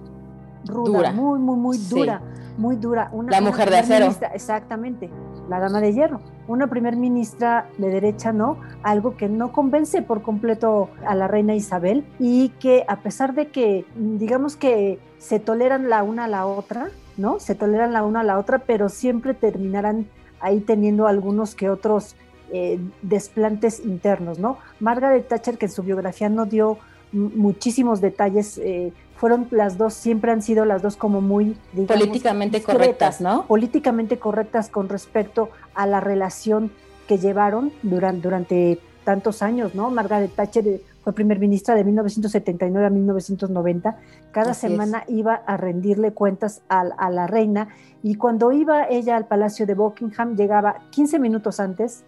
ruda, 0.64 1.12
muy, 1.12 1.38
muy, 1.38 1.56
muy 1.56 1.78
dura, 1.78 2.20
muy 2.56 2.76
dura. 2.76 3.10
Una, 3.12 3.30
la 3.30 3.40
mujer 3.40 3.70
de 3.70 3.78
acero. 3.78 4.08
Exactamente, 4.32 5.10
la 5.48 5.60
dama 5.60 5.80
de 5.80 5.92
hierro. 5.92 6.20
Una 6.48 6.68
primer 6.68 6.96
ministra 6.96 7.68
de 7.78 7.88
derecha, 7.88 8.32
¿no? 8.32 8.58
Algo 8.82 9.16
que 9.16 9.28
no 9.28 9.52
convence 9.52 10.02
por 10.02 10.22
completo 10.22 10.90
a 11.06 11.14
la 11.14 11.28
reina 11.28 11.54
Isabel 11.54 12.04
y 12.18 12.50
que 12.60 12.84
a 12.88 13.00
pesar 13.00 13.34
de 13.34 13.48
que, 13.48 13.84
digamos 13.96 14.56
que 14.56 14.98
se 15.18 15.40
toleran 15.40 15.88
la 15.88 16.02
una 16.02 16.24
a 16.24 16.28
la 16.28 16.46
otra, 16.46 16.88
¿no? 17.16 17.40
Se 17.40 17.54
toleran 17.54 17.92
la 17.92 18.04
una 18.04 18.20
a 18.20 18.24
la 18.24 18.38
otra, 18.38 18.58
pero 18.58 18.88
siempre 18.88 19.34
terminarán 19.34 20.06
ahí 20.40 20.60
teniendo 20.60 21.06
algunos 21.06 21.54
que 21.54 21.70
otros 21.70 22.16
eh, 22.52 22.78
desplantes 23.02 23.80
internos, 23.80 24.38
¿no? 24.38 24.58
Margaret 24.78 25.26
Thatcher, 25.26 25.58
que 25.58 25.66
en 25.66 25.72
su 25.72 25.82
biografía 25.82 26.28
no 26.28 26.46
dio 26.46 26.78
muchísimos 27.12 28.00
detalles. 28.00 28.58
Eh, 28.58 28.92
fueron 29.16 29.48
las 29.50 29.78
dos, 29.78 29.94
siempre 29.94 30.30
han 30.30 30.42
sido 30.42 30.64
las 30.64 30.82
dos 30.82 30.96
como 30.96 31.20
muy 31.20 31.56
políticamente 31.86 32.62
correctas, 32.62 33.20
¿no? 33.20 33.46
Políticamente 33.46 34.18
correctas 34.18 34.68
con 34.68 34.88
respecto 34.88 35.50
a 35.74 35.86
la 35.86 36.00
relación 36.00 36.70
que 37.08 37.18
llevaron 37.18 37.72
durante, 37.82 38.20
durante 38.20 38.80
tantos 39.04 39.42
años, 39.42 39.74
¿no? 39.74 39.90
Margaret 39.90 40.34
Thatcher 40.34 40.66
eh, 40.68 40.82
fue 41.02 41.12
primer 41.12 41.38
ministra 41.38 41.74
de 41.74 41.84
1979 41.84 42.86
a 42.86 42.90
1990. 42.90 43.96
Cada 44.32 44.52
semana 44.52 45.04
iba 45.06 45.34
a 45.34 45.56
rendirle 45.56 46.12
cuentas 46.12 46.62
a, 46.68 46.80
a, 46.80 47.10
la 47.10 47.26
reina 47.26 47.68
y 48.02 48.16
cuando 48.16 48.52
iba 48.52 48.88
ella 48.88 49.16
al 49.16 49.26
Palacio 49.26 49.64
de 49.64 49.74
Buckingham 49.74 50.36
llegaba 50.36 50.82
15 50.90 51.18
minutos 51.20 51.60
antes 51.60 52.02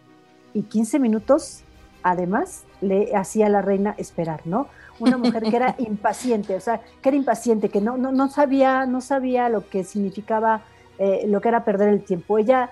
y 0.52 0.62
15 0.62 0.98
minutos 0.98 1.62
además 2.02 2.64
le 2.80 3.14
hacía 3.14 3.46
a 3.46 3.48
la 3.48 3.62
reina 3.62 3.94
esperar, 3.98 4.42
¿no? 4.44 4.68
una 5.00 5.16
mujer 5.16 5.42
que 5.44 5.56
era 5.56 5.74
impaciente, 5.78 6.54
o 6.54 6.60
sea, 6.60 6.80
que 7.02 7.08
era 7.08 7.16
impaciente, 7.16 7.68
que 7.68 7.80
no, 7.80 7.96
no, 7.96 8.12
no 8.12 8.28
sabía, 8.28 8.86
no 8.86 9.00
sabía 9.00 9.48
lo 9.48 9.68
que 9.68 9.84
significaba, 9.84 10.62
eh, 10.98 11.24
lo 11.28 11.40
que 11.40 11.48
era 11.48 11.64
perder 11.64 11.88
el 11.88 12.02
tiempo. 12.02 12.38
Ella 12.38 12.70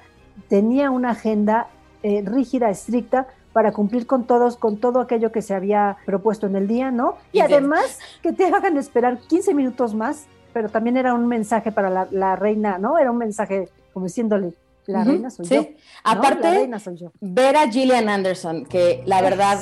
tenía 0.49 0.91
una 0.91 1.11
agenda 1.11 1.69
eh, 2.03 2.23
rígida, 2.25 2.71
estricta, 2.71 3.29
para 3.53 3.73
cumplir 3.73 4.07
con 4.07 4.25
todos, 4.25 4.57
con 4.57 4.77
todo 4.77 5.01
aquello 5.01 5.33
que 5.33 5.41
se 5.41 5.55
había 5.55 5.97
propuesto 6.05 6.47
en 6.47 6.57
el 6.57 6.69
día, 6.69 6.91
¿no? 6.91 7.17
Y, 7.33 7.41
además 7.41 7.99
que 8.23 8.33
te 8.33 8.45
hagan 8.45 8.77
esperar 8.77 9.19
15 9.19 9.55
minutos 9.55 9.95
más, 9.95 10.27
pero 10.53 10.69
también 10.69 10.99
era 10.99 11.15
un 11.15 11.27
mensaje 11.27 11.73
para 11.73 11.89
la, 11.89 12.07
la 12.11 12.37
reina, 12.37 12.77
¿no? 12.77 12.99
Era 12.99 13.11
un 13.11 13.17
mensaje 13.17 13.71
como 13.95 14.05
diciéndole, 14.05 14.53
la 14.87 15.05
reina 15.05 15.31
soy 15.31 15.47
yo. 15.47 15.69
Aparte, 16.05 16.69
ver 17.21 17.57
a 17.57 17.71
Gillian 17.71 18.09
Anderson, 18.09 18.65
que 18.67 19.03
la 19.07 19.23
verdad, 19.23 19.61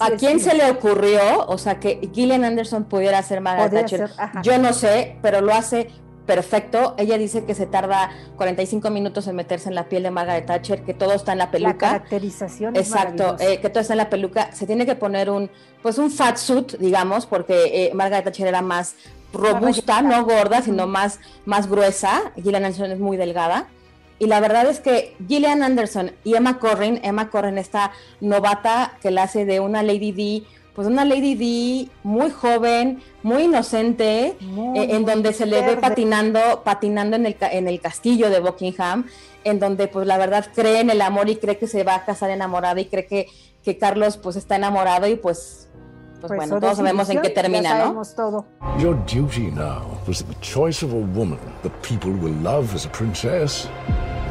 ¿a 0.00 0.10
quién 0.12 0.40
se 0.40 0.54
le 0.54 0.70
ocurrió? 0.70 1.46
O 1.46 1.58
sea, 1.58 1.78
que 1.80 2.10
Gillian 2.12 2.44
Anderson 2.44 2.84
pudiera 2.84 3.22
ser 3.22 3.40
Margaret 3.40 3.72
Thatcher. 3.72 4.10
yo 4.42 4.58
no 4.58 4.72
sé, 4.72 5.16
pero 5.22 5.40
lo 5.40 5.52
hace 5.52 5.88
perfecto. 6.26 6.94
Ella 6.98 7.18
dice 7.18 7.44
que 7.44 7.54
se 7.54 7.66
tarda 7.66 8.10
45 8.36 8.90
minutos 8.90 9.26
en 9.26 9.36
meterse 9.36 9.68
en 9.68 9.74
la 9.74 9.88
piel 9.88 10.04
de 10.04 10.10
Margaret 10.10 10.46
Thatcher, 10.46 10.82
que 10.82 10.94
todo 10.94 11.14
está 11.14 11.32
en 11.32 11.38
la 11.38 11.50
peluca. 11.50 11.70
La 11.70 11.78
caracterización. 11.78 12.76
Exacto, 12.76 13.36
eh, 13.38 13.60
que 13.60 13.68
todo 13.68 13.80
está 13.80 13.94
en 13.94 13.98
la 13.98 14.10
peluca. 14.10 14.52
Se 14.52 14.66
tiene 14.66 14.86
que 14.86 14.94
poner 14.94 15.30
un, 15.30 15.50
pues 15.82 15.98
un 15.98 16.10
fat 16.10 16.36
suit, 16.36 16.76
digamos, 16.78 17.26
porque 17.26 17.86
eh, 17.86 17.90
Margaret 17.94 18.24
Thatcher 18.24 18.46
era 18.46 18.62
más 18.62 18.94
robusta, 19.32 20.02
no 20.02 20.24
gorda, 20.24 20.62
sino 20.62 20.86
más, 20.86 21.18
más 21.44 21.68
gruesa. 21.68 22.32
Gillian 22.36 22.64
Anderson 22.64 22.92
es 22.92 22.98
muy 22.98 23.16
delgada. 23.16 23.68
Y 24.22 24.26
la 24.26 24.38
verdad 24.38 24.66
es 24.66 24.78
que 24.78 25.16
Gillian 25.26 25.64
Anderson 25.64 26.12
y 26.22 26.36
Emma 26.36 26.60
Corrin, 26.60 27.00
Emma 27.02 27.28
Corrin, 27.28 27.58
esta 27.58 27.90
novata 28.20 28.92
que 29.02 29.10
la 29.10 29.24
hace 29.24 29.44
de 29.44 29.58
una 29.58 29.82
Lady 29.82 30.12
D, 30.12 30.44
pues 30.76 30.86
una 30.86 31.04
Lady 31.04 31.34
D 31.34 31.90
muy 32.04 32.30
joven, 32.30 33.02
muy 33.24 33.42
inocente, 33.42 34.26
eh, 34.26 34.36
en 34.76 35.04
donde 35.06 35.32
se 35.32 35.44
le 35.44 35.60
ve 35.66 35.76
patinando, 35.76 36.62
patinando 36.62 37.16
en 37.16 37.26
el, 37.26 37.36
en 37.40 37.66
el 37.66 37.80
castillo 37.80 38.30
de 38.30 38.38
Buckingham, 38.38 39.08
en 39.42 39.58
donde 39.58 39.88
pues 39.88 40.06
la 40.06 40.18
verdad 40.18 40.46
cree 40.54 40.78
en 40.78 40.90
el 40.90 41.02
amor 41.02 41.28
y 41.28 41.34
cree 41.34 41.58
que 41.58 41.66
se 41.66 41.82
va 41.82 41.96
a 41.96 42.04
casar 42.04 42.30
enamorada 42.30 42.80
y 42.80 42.84
cree 42.84 43.06
que, 43.06 43.26
que 43.64 43.76
Carlos 43.76 44.18
pues 44.18 44.36
está 44.36 44.54
enamorado 44.54 45.08
y 45.08 45.16
pues 45.16 45.68
pues, 46.20 46.28
pues 46.28 46.38
bueno, 46.38 46.60
todos 46.60 46.76
sabemos 46.76 47.10
en 47.10 47.20
qué 47.20 47.30
termina, 47.30 47.86
¿no? 47.86 48.00
Todo. 48.14 48.46
Your 48.78 48.94
duty 49.12 49.50
now 49.50 49.82
was 50.06 50.22
the 50.22 50.34
choice 50.40 50.84
of 50.84 50.92
a 50.92 51.18
woman 51.18 51.40
that 51.64 51.72
people 51.82 52.12
will 52.12 52.34
love 52.44 52.72
as 52.76 52.86
a 52.86 52.88
princess 52.90 53.68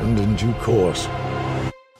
and 0.01 0.19
in 0.19 0.35
due 0.35 0.53
course 0.65 1.07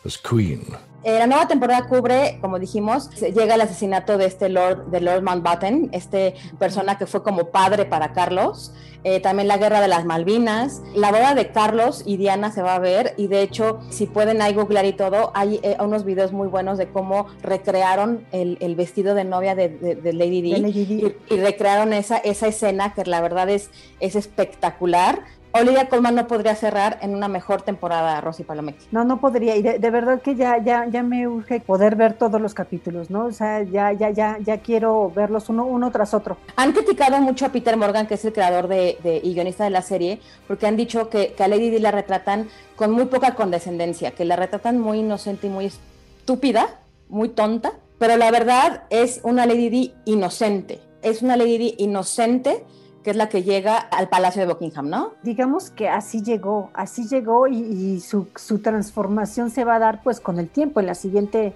as 0.05 0.17
queen. 0.17 0.65
Eh, 1.03 1.17
la 1.17 1.25
nueva 1.25 1.47
temporada 1.47 1.87
cubre, 1.87 2.37
como 2.41 2.59
dijimos, 2.59 3.09
llega 3.19 3.55
el 3.55 3.61
asesinato 3.61 4.19
de 4.19 4.25
este 4.25 4.49
Lord, 4.49 4.91
de 4.91 5.01
Lord 5.01 5.23
Mountbatten, 5.23 5.89
este 5.93 6.35
persona 6.59 6.99
que 6.99 7.07
fue 7.07 7.23
como 7.23 7.49
padre 7.49 7.85
para 7.85 8.13
Carlos, 8.13 8.71
eh, 9.03 9.19
también 9.19 9.47
la 9.47 9.57
guerra 9.57 9.81
de 9.81 9.87
las 9.87 10.05
Malvinas, 10.05 10.83
la 10.93 11.11
boda 11.11 11.33
de 11.33 11.51
Carlos 11.51 12.03
y 12.05 12.17
Diana 12.17 12.51
se 12.51 12.61
va 12.61 12.75
a 12.75 12.79
ver 12.79 13.15
y 13.17 13.25
de 13.27 13.41
hecho 13.41 13.79
si 13.89 14.05
pueden 14.05 14.43
ahí 14.43 14.53
googlear 14.53 14.85
y 14.85 14.93
todo, 14.93 15.31
hay 15.33 15.59
eh, 15.63 15.75
unos 15.79 16.05
videos 16.05 16.33
muy 16.33 16.47
buenos 16.47 16.77
de 16.77 16.87
cómo 16.87 17.25
recrearon 17.41 18.27
el, 18.31 18.75
vestido 18.75 19.15
de 19.15 19.23
novia 19.23 19.55
de, 19.55 19.99
Lady 20.03 20.41
D, 20.43 21.13
Y, 21.29 21.37
recrearon 21.37 21.93
esa, 21.93 22.17
esa 22.17 22.45
escena 22.45 22.93
que 22.93 23.05
la 23.05 23.21
verdad 23.21 23.49
es, 23.49 23.71
es 23.99 24.15
espectacular 24.15 25.23
Olivia 25.53 25.89
Colman 25.89 26.15
no 26.15 26.27
podría 26.27 26.55
cerrar 26.55 26.97
en 27.01 27.13
una 27.13 27.27
mejor 27.27 27.61
temporada, 27.61 28.21
Rosy 28.21 28.43
Palomeque. 28.43 28.85
No, 28.91 29.03
no 29.03 29.19
podría. 29.19 29.57
Y 29.57 29.61
de, 29.61 29.89
verdad 29.89 30.21
que 30.21 30.35
ya, 30.35 30.63
ya, 30.63 30.85
ya 30.87 31.03
me 31.03 31.27
urge 31.27 31.59
poder 31.59 31.95
ver 31.97 32.13
todos 32.13 32.39
los 32.39 32.53
capítulos, 32.53 33.09
¿no? 33.09 33.25
O 33.25 33.31
sea, 33.33 33.61
ya, 33.63 33.91
ya, 33.91 34.11
ya, 34.11 34.37
ya 34.39 34.59
quiero 34.59 35.11
verlos 35.13 35.49
uno, 35.49 35.65
uno 35.65 35.91
tras 35.91 36.13
otro. 36.13 36.37
Han 36.55 36.71
criticado 36.71 37.19
mucho 37.19 37.45
a 37.45 37.49
Peter 37.49 37.75
Morgan, 37.75 38.07
que 38.07 38.13
es 38.13 38.23
el 38.23 38.31
creador 38.31 38.69
de, 38.69 38.97
y 39.23 39.33
guionista 39.33 39.65
de 39.65 39.71
la 39.71 39.81
serie, 39.81 40.21
porque 40.47 40.67
han 40.67 40.77
dicho 40.77 41.09
que, 41.09 41.33
que 41.33 41.43
a 41.43 41.49
Lady 41.49 41.69
Di 41.69 41.79
la 41.79 41.91
retratan 41.91 42.47
con 42.77 42.91
muy 42.91 43.05
poca 43.05 43.35
condescendencia, 43.35 44.11
que 44.11 44.23
la 44.23 44.37
retratan 44.37 44.79
muy 44.79 44.99
inocente 44.99 45.47
y 45.47 45.49
muy 45.49 45.65
estúpida, 45.65 46.79
muy 47.09 47.27
tonta. 47.29 47.73
Pero 47.99 48.15
la 48.15 48.31
verdad 48.31 48.83
es 48.89 49.19
una 49.23 49.45
Lady 49.45 49.69
Di 49.69 49.93
inocente. 50.05 50.79
Es 51.01 51.21
una 51.21 51.35
Lady 51.35 51.57
Di 51.57 51.75
inocente 51.79 52.63
que 53.03 53.11
es 53.11 53.15
la 53.15 53.29
que 53.29 53.43
llega 53.43 53.77
al 53.77 54.09
Palacio 54.09 54.41
de 54.41 54.47
Buckingham, 54.47 54.89
¿no? 54.89 55.13
Digamos 55.23 55.69
que 55.69 55.89
así 55.89 56.21
llegó, 56.21 56.69
así 56.73 57.07
llegó 57.07 57.47
y, 57.47 57.99
su, 57.99 58.27
transformación 58.59 59.49
se 59.49 59.63
va 59.63 59.75
a 59.75 59.79
dar 59.79 60.01
pues 60.03 60.19
con 60.19 60.39
el 60.39 60.49
tiempo, 60.49 60.79
en 60.79 60.85
la 60.85 60.95
siguiente, 60.95 61.53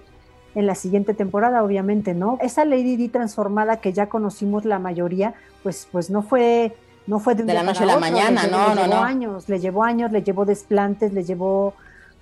en 0.54 0.66
la 0.66 0.74
siguiente 0.74 1.14
temporada, 1.14 1.62
obviamente, 1.62 2.14
¿no? 2.14 2.38
Esa 2.40 2.64
Lady 2.64 2.96
D 2.96 3.08
transformada 3.08 3.76
que 3.80 3.92
ya 3.92 4.08
conocimos 4.08 4.64
la 4.64 4.78
mayoría, 4.78 5.34
pues, 5.62 5.88
pues 5.90 6.10
no 6.10 6.22
fue 6.22 6.74
no 7.06 7.20
fue 7.20 7.36
de, 7.36 7.44
de 7.44 7.54
la 7.54 7.62
noche 7.62 7.84
a 7.84 7.86
la 7.86 7.98
mañana, 8.00 8.42
le, 8.44 8.50
no, 8.50 8.68
le 8.70 8.74
no, 8.74 8.82
llevó 8.82 8.94
no. 8.94 9.02
años, 9.02 9.48
le 9.48 9.60
llevó 9.60 9.84
años, 9.84 10.10
le 10.10 10.22
llevó 10.24 10.44
desplantes, 10.44 11.12
le 11.12 11.22
llevó 11.22 11.74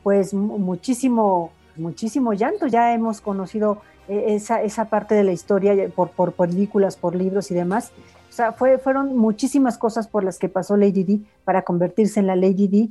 pues 0.02 0.34
muchísimo, 0.34 1.52
muchísimo 1.76 2.34
llanto. 2.34 2.66
Ya 2.66 2.92
hemos 2.92 3.22
conocido 3.22 3.78
eh, 4.08 4.24
esa, 4.28 4.60
esa 4.62 4.84
parte 4.84 5.14
de 5.14 5.24
la 5.24 5.32
historia 5.32 5.74
por, 5.88 6.10
por 6.10 6.32
películas, 6.32 6.96
por 6.96 7.14
libros 7.14 7.50
y 7.50 7.54
demás. 7.54 7.92
O 8.34 8.36
sea, 8.36 8.50
fue, 8.50 8.78
fueron 8.78 9.16
muchísimas 9.16 9.78
cosas 9.78 10.08
por 10.08 10.24
las 10.24 10.40
que 10.40 10.48
pasó 10.48 10.76
Lady 10.76 11.04
D 11.04 11.20
para 11.44 11.62
convertirse 11.62 12.18
en 12.18 12.26
la 12.26 12.34
Lady 12.34 12.66
D 12.66 12.88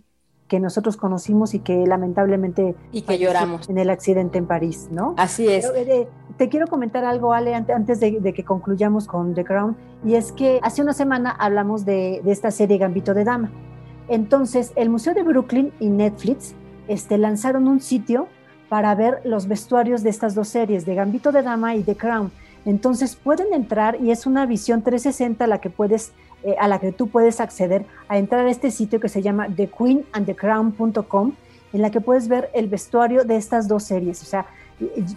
que 0.47 0.61
nosotros 0.61 0.95
conocimos 0.95 1.53
y 1.53 1.59
que 1.59 1.85
lamentablemente 1.85 2.75
y 2.93 3.01
que 3.01 3.19
lloramos 3.19 3.69
en 3.69 3.77
el 3.77 3.89
accidente 3.89 4.37
en 4.37 4.47
París, 4.47 4.87
¿no? 4.89 5.15
Así 5.17 5.49
es. 5.49 5.67
Pero, 5.67 5.91
eh, 5.91 6.07
te 6.37 6.47
quiero 6.47 6.67
comentar 6.67 7.03
algo, 7.03 7.33
Ale, 7.33 7.55
antes 7.55 7.99
de, 7.99 8.21
de, 8.21 8.33
que 8.33 8.45
concluyamos 8.45 9.05
con 9.05 9.33
The 9.33 9.43
Crown, 9.43 9.75
y 10.05 10.15
es 10.15 10.31
que 10.31 10.61
hace 10.63 10.81
una 10.81 10.93
semana 10.93 11.31
hablamos 11.31 11.83
de, 11.83 12.21
de, 12.23 12.31
esta 12.31 12.49
serie 12.49 12.77
Gambito 12.77 13.13
de 13.13 13.25
Dama. 13.25 13.51
Entonces, 14.07 14.71
el 14.77 14.89
Museo 14.89 15.13
de 15.13 15.23
Brooklyn 15.23 15.73
y 15.77 15.89
Netflix 15.89 16.55
este, 16.87 17.17
lanzaron 17.17 17.67
un 17.67 17.81
sitio 17.81 18.29
para 18.69 18.95
ver 18.95 19.19
los 19.25 19.49
vestuarios 19.49 20.03
de 20.03 20.09
estas 20.09 20.35
dos 20.35 20.47
series, 20.47 20.85
de 20.85 20.95
Gambito 20.95 21.33
de 21.33 21.41
Dama 21.41 21.75
y 21.75 21.83
The 21.83 21.97
Crown. 21.97 22.31
Entonces 22.65 23.15
pueden 23.15 23.53
entrar 23.53 23.99
y 24.01 24.11
es 24.11 24.25
una 24.25 24.45
visión 24.45 24.81
360 24.81 25.43
a 25.43 25.47
la 25.47 25.59
que 25.59 25.69
puedes 25.69 26.13
eh, 26.43 26.55
a 26.59 26.67
la 26.67 26.79
que 26.79 26.91
tú 26.91 27.07
puedes 27.07 27.39
acceder 27.39 27.85
a 28.09 28.17
entrar 28.17 28.45
a 28.45 28.49
este 28.49 28.69
sitio 28.69 28.99
que 28.99 29.07
se 29.07 29.21
llama 29.21 29.47
thequeenandthecrown.com 29.47 31.33
en 31.71 31.81
la 31.81 31.89
que 31.89 32.01
puedes 32.01 32.27
ver 32.27 32.49
el 32.53 32.67
vestuario 32.67 33.23
de 33.23 33.37
estas 33.37 33.69
dos 33.69 33.83
series. 33.83 34.21
O 34.21 34.25
sea, 34.25 34.45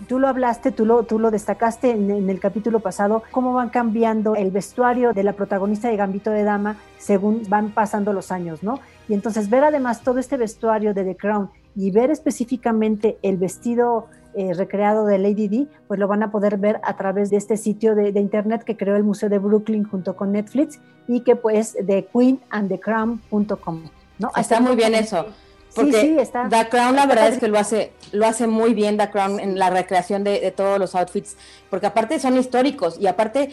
tú 0.06 0.18
lo 0.18 0.28
hablaste, 0.28 0.70
tú 0.70 0.84
lo, 0.86 1.02
tú 1.02 1.18
lo 1.18 1.30
destacaste 1.30 1.90
en, 1.90 2.10
en, 2.10 2.30
el 2.30 2.38
capítulo 2.38 2.78
pasado, 2.80 3.24
cómo 3.32 3.52
van 3.52 3.70
cambiando 3.70 4.36
el 4.36 4.52
vestuario 4.52 5.12
de 5.12 5.24
la 5.24 5.32
protagonista 5.32 5.88
de 5.88 5.96
Gambito 5.96 6.30
de 6.30 6.44
Dama 6.44 6.76
según 6.98 7.42
van 7.48 7.70
pasando 7.70 8.12
los 8.12 8.30
años, 8.30 8.62
¿no? 8.62 8.78
Y 9.08 9.14
entonces 9.14 9.50
ver 9.50 9.64
además 9.64 10.02
todo 10.02 10.18
este 10.18 10.36
vestuario 10.36 10.94
de 10.94 11.04
The 11.04 11.16
Crown 11.16 11.50
y 11.74 11.90
ver 11.90 12.10
específicamente 12.10 13.18
el 13.22 13.36
vestido 13.36 14.06
eh, 14.36 14.52
recreado 14.54 15.06
de 15.06 15.18
Lady 15.18 15.48
D, 15.48 15.66
pues 15.88 15.98
lo 15.98 16.06
van 16.08 16.22
a 16.22 16.30
poder 16.30 16.58
ver 16.58 16.80
a 16.84 16.96
través 16.96 17.30
de 17.30 17.38
este 17.38 17.56
sitio 17.56 17.94
de, 17.94 18.12
de, 18.12 18.20
internet 18.20 18.64
que 18.64 18.76
creó 18.76 18.94
el 18.96 19.02
Museo 19.02 19.28
de 19.28 19.38
Brooklyn 19.38 19.84
junto 19.84 20.14
con 20.14 20.32
Netflix 20.32 20.78
y 21.08 21.20
que 21.20 21.36
pues 21.36 21.74
de 21.80 22.06
queenandthecrown.com. 22.12 23.82
¿no? 24.18 24.30
Está 24.36 24.60
muy 24.60 24.76
bien 24.76 24.94
eso. 24.94 25.26
Porque 25.74 25.92
sí, 25.92 26.00
sí, 26.00 26.18
está, 26.18 26.48
The 26.48 26.68
Crown, 26.68 26.96
la 26.96 27.06
verdad 27.06 27.28
es 27.28 27.38
que 27.38 27.48
lo 27.48 27.58
hace, 27.58 27.92
lo 28.12 28.26
hace 28.26 28.46
muy 28.46 28.72
bien 28.72 28.96
The 28.96 29.10
Crown 29.10 29.40
en 29.40 29.58
la 29.58 29.68
recreación 29.68 30.24
de, 30.24 30.40
de 30.40 30.50
todos 30.50 30.78
los 30.78 30.94
outfits, 30.94 31.36
porque 31.68 31.86
aparte 31.86 32.18
son 32.18 32.38
históricos 32.38 32.98
y 32.98 33.06
aparte, 33.06 33.50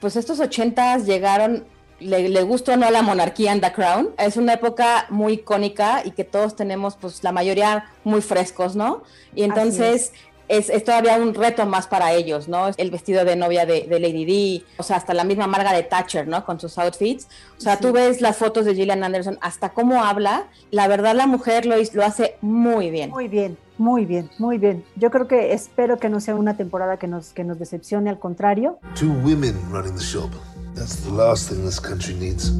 pues 0.00 0.16
estos 0.16 0.40
ochentas 0.40 1.06
llegaron 1.06 1.64
le, 2.02 2.28
le 2.28 2.42
gustó 2.42 2.72
o 2.72 2.76
no 2.76 2.90
la 2.90 3.02
monarquía 3.02 3.52
en 3.52 3.60
The 3.60 3.72
Crown. 3.72 4.10
Es 4.18 4.36
una 4.36 4.54
época 4.54 5.06
muy 5.08 5.34
icónica 5.34 6.02
y 6.04 6.10
que 6.12 6.24
todos 6.24 6.56
tenemos, 6.56 6.96
pues 6.96 7.22
la 7.24 7.32
mayoría 7.32 7.86
muy 8.04 8.20
frescos, 8.20 8.76
¿no? 8.76 9.02
Y 9.34 9.42
entonces 9.42 10.12
es. 10.12 10.12
Es, 10.48 10.68
es. 10.68 10.84
todavía 10.84 11.16
un 11.16 11.32
reto 11.32 11.64
más 11.64 11.86
para 11.86 12.12
ellos, 12.12 12.46
¿no? 12.46 12.68
El 12.76 12.90
vestido 12.90 13.24
de 13.24 13.36
novia 13.36 13.64
de, 13.64 13.86
de, 13.88 14.00
Lady 14.00 14.24
D, 14.26 14.64
o 14.76 14.82
sea, 14.82 14.96
hasta 14.96 15.14
la 15.14 15.24
misma 15.24 15.46
Margaret 15.46 15.88
Thatcher, 15.88 16.28
¿no? 16.28 16.44
Con 16.44 16.60
sus 16.60 16.76
outfits. 16.76 17.26
O 17.56 17.60
sea, 17.60 17.76
sí. 17.76 17.82
tú 17.82 17.92
ves 17.92 18.20
las 18.20 18.36
fotos 18.36 18.66
de 18.66 18.74
Gillian 18.74 19.02
Anderson, 19.02 19.38
hasta 19.40 19.70
cómo 19.70 20.04
habla. 20.04 20.48
La 20.70 20.88
verdad, 20.88 21.14
la 21.14 21.26
mujer 21.26 21.64
lo, 21.64 21.76
lo 21.76 22.04
hace 22.04 22.36
muy 22.42 22.90
bien. 22.90 23.10
Muy 23.10 23.28
bien. 23.28 23.56
Muy 23.78 24.04
bien, 24.04 24.30
muy 24.38 24.58
bien. 24.58 24.84
Yo 24.96 25.10
creo 25.10 25.26
que 25.26 25.54
espero 25.54 25.98
que 25.98 26.08
no 26.08 26.20
sea 26.20 26.34
una 26.34 26.56
temporada 26.56 26.98
que 26.98 27.08
nos, 27.08 27.32
que 27.32 27.42
nos 27.42 27.58
decepcione, 27.58 28.10
al 28.10 28.18
contrario. 28.18 28.78
Two 28.94 29.12
women 29.24 29.54
running 29.72 29.94
the 29.94 30.04
shop. 30.04 30.30
That's 30.74 30.96
the 30.96 31.12
last 31.12 31.48
thing 31.48 31.64
this 31.64 31.78
country 31.78 32.14
needs. 32.14 32.50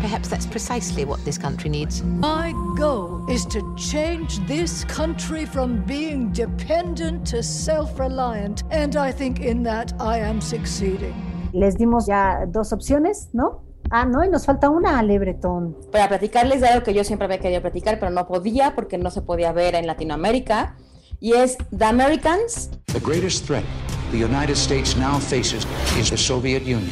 Perhaps 0.00 0.28
that's 0.28 0.46
precisely 0.46 1.04
what 1.04 1.24
this 1.24 1.38
country 1.38 1.70
needs. 1.70 2.02
My 2.02 2.52
goal 2.76 3.24
is 3.28 3.46
to 3.46 3.62
change 3.76 4.38
this 4.46 4.84
country 4.84 5.46
from 5.46 5.82
being 5.84 6.30
dependent 6.32 7.26
to 7.28 7.42
self 7.42 7.98
reliant, 7.98 8.62
and 8.70 8.96
I 8.96 9.10
think 9.12 9.40
in 9.40 9.62
that 9.64 9.94
I 9.98 10.18
am 10.18 10.40
succeeding. 10.40 11.14
Les 11.52 11.76
dimos 11.76 12.06
ya 12.06 12.44
dos 12.46 12.72
opciones, 12.72 13.30
¿no? 13.32 13.62
Ah, 13.90 14.04
no, 14.04 14.22
y 14.24 14.28
nos 14.28 14.44
falta 14.44 14.68
una, 14.68 14.98
Ale 14.98 15.18
Bretón. 15.18 15.76
Para 15.90 16.08
platicarles 16.08 16.60
de 16.60 16.68
algo 16.68 16.84
que 16.84 16.92
yo 16.92 17.02
siempre 17.02 17.26
había 17.26 17.38
querido 17.38 17.62
platicar, 17.62 17.98
pero 17.98 18.10
no 18.10 18.26
podía 18.26 18.74
porque 18.74 18.98
no 18.98 19.10
se 19.10 19.22
podía 19.22 19.52
ver 19.52 19.74
en 19.74 19.86
Latinoamérica, 19.86 20.76
y 21.20 21.32
es 21.32 21.56
The 21.76 21.84
Americans. 21.86 22.70
The 22.86 23.00
greatest 23.00 23.46
threat 23.46 23.64
the 24.10 24.18
United 24.18 24.56
States 24.56 24.96
now 24.96 25.18
faces 25.18 25.66
is 25.98 26.10
the 26.10 26.16
Soviet 26.16 26.62
Union. 26.62 26.90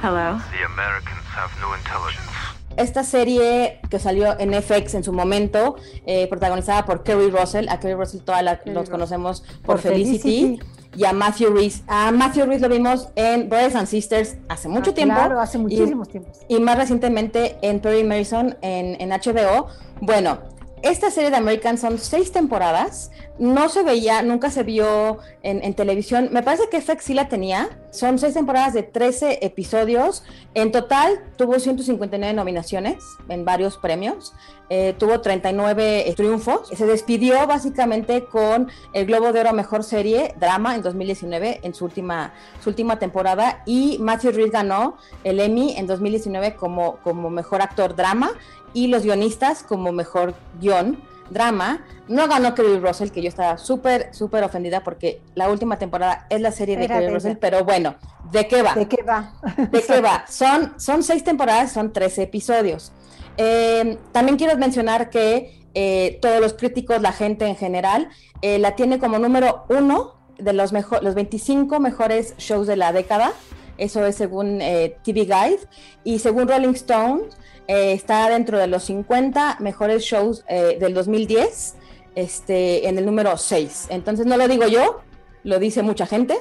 Hello. 0.00 0.40
The 0.50 0.64
Americans 0.64 1.24
have 1.26 1.50
no 1.60 1.74
intelligence. 1.74 2.28
Esta 2.76 3.04
serie 3.04 3.80
que 3.90 3.98
salió 3.98 4.38
en 4.38 4.54
FX 4.54 4.94
en 4.94 5.04
su 5.04 5.12
momento, 5.12 5.76
eh, 6.06 6.26
protagonizada 6.28 6.86
por 6.86 7.02
Kerry 7.02 7.30
Russell, 7.30 7.68
a 7.68 7.78
Kerry 7.78 7.94
Russell 7.94 8.20
todos 8.20 8.40
los 8.64 8.88
conocemos 8.88 9.42
por, 9.42 9.76
por 9.76 9.78
Felicity, 9.80 10.18
Felicity, 10.18 10.60
y 10.96 11.04
a 11.04 11.12
Matthew 11.12 11.54
Reese. 11.54 11.82
A 11.86 12.10
Matthew 12.12 12.46
Reese 12.46 12.62
lo 12.62 12.68
vimos 12.70 13.08
en 13.14 13.50
Brothers 13.50 13.74
and 13.74 13.86
Sisters 13.86 14.36
hace 14.48 14.68
mucho 14.68 14.92
ah, 14.92 14.94
tiempo. 14.94 15.14
Claro, 15.14 15.40
hace 15.40 15.58
muchísimos 15.58 16.08
y, 16.08 16.12
tiempos. 16.12 16.38
Y 16.48 16.60
más 16.60 16.78
recientemente 16.78 17.58
en 17.60 17.80
Perry 17.80 18.04
Mason 18.04 18.56
en, 18.62 18.98
en 19.00 19.10
HBO. 19.10 19.68
Bueno, 20.00 20.38
esta 20.82 21.10
serie 21.10 21.30
de 21.30 21.36
American 21.36 21.78
son 21.78 21.98
seis 21.98 22.32
temporadas, 22.32 23.10
no 23.38 23.68
se 23.68 23.82
veía, 23.82 24.22
nunca 24.22 24.50
se 24.50 24.62
vio 24.62 25.18
en, 25.42 25.62
en, 25.62 25.74
televisión, 25.74 26.28
me 26.32 26.42
parece 26.42 26.68
que 26.70 26.80
FX 26.80 27.04
sí 27.04 27.14
la 27.14 27.28
tenía, 27.28 27.68
son 27.90 28.18
seis 28.18 28.34
temporadas 28.34 28.74
de 28.74 28.82
13 28.82 29.38
episodios, 29.42 30.24
en 30.54 30.72
total 30.72 31.20
tuvo 31.36 31.58
159 31.58 32.34
nominaciones 32.34 33.02
en 33.28 33.44
varios 33.44 33.78
premios, 33.78 34.34
eh, 34.74 34.94
tuvo 34.98 35.20
39 35.20 36.14
triunfos, 36.16 36.68
se 36.68 36.86
despidió 36.86 37.46
básicamente 37.46 38.24
con 38.24 38.70
el 38.94 39.04
Globo 39.04 39.32
de 39.32 39.40
Oro 39.40 39.52
Mejor 39.52 39.84
Serie, 39.84 40.34
Drama, 40.40 40.74
en 40.74 40.80
2019, 40.80 41.60
en 41.62 41.74
su 41.74 41.84
última, 41.84 42.32
su 42.62 42.70
última 42.70 42.98
temporada, 42.98 43.62
y 43.66 43.98
Matthew 44.00 44.32
Reed 44.32 44.50
ganó 44.50 44.96
el 45.24 45.40
Emmy 45.40 45.74
en 45.76 45.86
2019 45.86 46.54
como, 46.54 46.96
como 47.02 47.28
Mejor 47.28 47.60
Actor 47.60 47.94
Drama, 47.94 48.30
y 48.74 48.86
los 48.88 49.02
guionistas 49.02 49.62
como 49.62 49.92
mejor 49.92 50.34
guion, 50.60 51.02
drama. 51.30 51.84
No 52.08 52.28
ganó 52.28 52.54
Kerry 52.54 52.78
Russell, 52.78 53.10
que 53.10 53.22
yo 53.22 53.28
estaba 53.28 53.58
súper, 53.58 54.14
súper 54.14 54.44
ofendida 54.44 54.82
porque 54.82 55.20
la 55.34 55.50
última 55.50 55.78
temporada 55.78 56.26
es 56.30 56.40
la 56.40 56.52
serie 56.52 56.76
de 56.76 56.88
Kerry 56.88 57.08
Russell, 57.08 57.36
pero 57.36 57.64
bueno, 57.64 57.94
¿de 58.30 58.46
qué 58.48 58.62
va? 58.62 58.74
¿De 58.74 58.86
qué 58.86 59.02
va? 59.02 59.32
¿De 59.70 59.82
qué 59.82 60.00
va? 60.00 60.24
Son, 60.28 60.74
son 60.78 61.02
seis 61.02 61.24
temporadas, 61.24 61.72
son 61.72 61.92
13 61.92 62.22
episodios. 62.22 62.92
Eh, 63.36 63.98
también 64.12 64.36
quiero 64.36 64.56
mencionar 64.58 65.10
que 65.10 65.62
eh, 65.74 66.18
todos 66.20 66.40
los 66.40 66.52
críticos, 66.54 67.00
la 67.00 67.12
gente 67.12 67.46
en 67.46 67.56
general, 67.56 68.10
eh, 68.42 68.58
la 68.58 68.76
tiene 68.76 68.98
como 68.98 69.18
número 69.18 69.64
uno 69.68 70.16
de 70.38 70.52
los, 70.52 70.72
mejor, 70.72 71.02
los 71.02 71.14
25 71.14 71.80
mejores 71.80 72.34
shows 72.38 72.66
de 72.66 72.76
la 72.76 72.92
década. 72.92 73.32
Eso 73.78 74.04
es 74.04 74.16
según 74.16 74.58
TV 74.58 75.24
Guide. 75.24 75.60
Y 76.04 76.18
según 76.18 76.46
Rolling 76.46 76.74
Stone, 76.74 77.22
eh, 77.68 77.92
está 77.92 78.28
dentro 78.28 78.58
de 78.58 78.66
los 78.66 78.84
50 78.84 79.58
mejores 79.60 80.02
shows 80.02 80.44
eh, 80.48 80.76
del 80.80 80.94
2010, 80.94 81.74
este, 82.14 82.88
en 82.88 82.98
el 82.98 83.06
número 83.06 83.36
6. 83.36 83.86
Entonces 83.90 84.26
no 84.26 84.36
lo 84.36 84.48
digo 84.48 84.66
yo, 84.66 85.00
lo 85.44 85.58
dice 85.58 85.82
mucha 85.82 86.06
gente. 86.06 86.36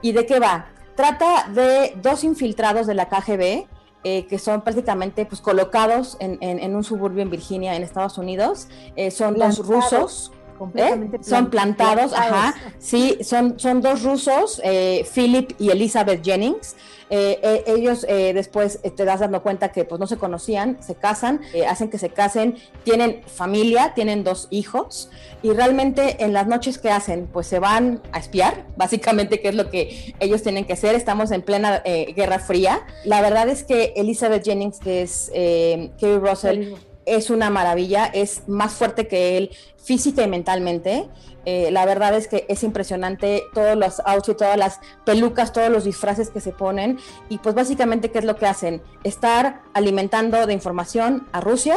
¿Y 0.00 0.12
de 0.12 0.26
qué 0.26 0.40
va? 0.40 0.66
Trata 0.96 1.48
de 1.48 1.94
dos 2.02 2.24
infiltrados 2.24 2.86
de 2.86 2.94
la 2.94 3.08
KGB 3.08 3.66
eh, 4.04 4.26
que 4.26 4.38
son 4.38 4.62
prácticamente 4.62 5.24
pues, 5.26 5.40
colocados 5.40 6.16
en, 6.18 6.38
en, 6.40 6.58
en, 6.58 6.74
un 6.74 6.82
suburbio 6.82 7.22
en 7.22 7.30
Virginia, 7.30 7.76
en 7.76 7.82
Estados 7.82 8.18
Unidos. 8.18 8.68
son 9.10 9.34
Plantados. 9.34 9.90
dos 9.90 10.32
¿Eh? 10.74 11.10
Son 11.22 11.50
plantados, 11.50 12.12
plantados, 12.12 12.12
ajá. 12.12 12.54
Sí, 12.78 13.18
son, 13.22 13.58
son 13.58 13.80
dos 13.80 14.02
rusos, 14.02 14.60
eh, 14.64 15.06
Philip 15.14 15.52
y 15.58 15.70
Elizabeth 15.70 16.24
Jennings. 16.24 16.76
Eh, 17.14 17.62
ellos 17.66 18.06
después 18.08 18.80
te 18.96 19.04
das 19.04 19.20
dando 19.20 19.42
cuenta 19.42 19.70
que 19.70 19.84
pues 19.84 20.00
no 20.00 20.06
se 20.06 20.16
conocían, 20.16 20.82
se 20.82 20.94
casan, 20.94 21.42
hacen 21.68 21.90
que 21.90 21.98
se 21.98 22.08
casen, 22.08 22.56
tienen 22.84 23.20
familia, 23.26 23.92
tienen 23.94 24.24
dos 24.24 24.48
hijos 24.48 25.10
y 25.42 25.50
realmente 25.50 26.24
en 26.24 26.32
las 26.32 26.46
noches 26.46 26.78
que 26.78 26.90
hacen 26.90 27.28
pues 27.30 27.46
se 27.46 27.58
van 27.58 28.00
a 28.12 28.18
espiar, 28.18 28.64
básicamente 28.78 29.42
que 29.42 29.48
es 29.50 29.54
lo 29.54 29.68
que 29.68 30.14
ellos 30.20 30.42
tienen 30.42 30.64
que 30.64 30.72
hacer. 30.72 30.94
Estamos 30.94 31.32
en 31.32 31.42
plena 31.42 31.82
Guerra 31.84 32.38
Fría. 32.38 32.80
La 33.04 33.20
verdad 33.20 33.46
es 33.50 33.62
que 33.64 33.92
Elizabeth 33.96 34.42
Jennings, 34.42 34.78
que 34.78 35.02
es 35.02 35.30
Kerry 35.34 36.18
Russell, 36.18 36.72
es 37.06 37.30
una 37.30 37.50
maravilla, 37.50 38.06
es 38.06 38.42
más 38.48 38.72
fuerte 38.72 39.08
que 39.08 39.36
él 39.36 39.50
física 39.82 40.22
y 40.22 40.28
mentalmente. 40.28 41.08
Eh, 41.44 41.70
la 41.72 41.84
verdad 41.84 42.14
es 42.14 42.28
que 42.28 42.46
es 42.48 42.62
impresionante 42.62 43.42
todos 43.52 43.76
los 43.76 44.00
outfits, 44.06 44.36
todas 44.38 44.56
las 44.56 44.78
pelucas, 45.04 45.52
todos 45.52 45.70
los 45.70 45.82
disfraces 45.84 46.30
que 46.30 46.40
se 46.40 46.52
ponen 46.52 46.98
y 47.28 47.38
pues 47.38 47.54
básicamente 47.56 48.12
qué 48.12 48.20
es 48.20 48.24
lo 48.24 48.36
que 48.36 48.46
hacen, 48.46 48.80
estar 49.02 49.62
alimentando 49.74 50.46
de 50.46 50.52
información 50.52 51.26
a 51.32 51.40
Rusia 51.40 51.76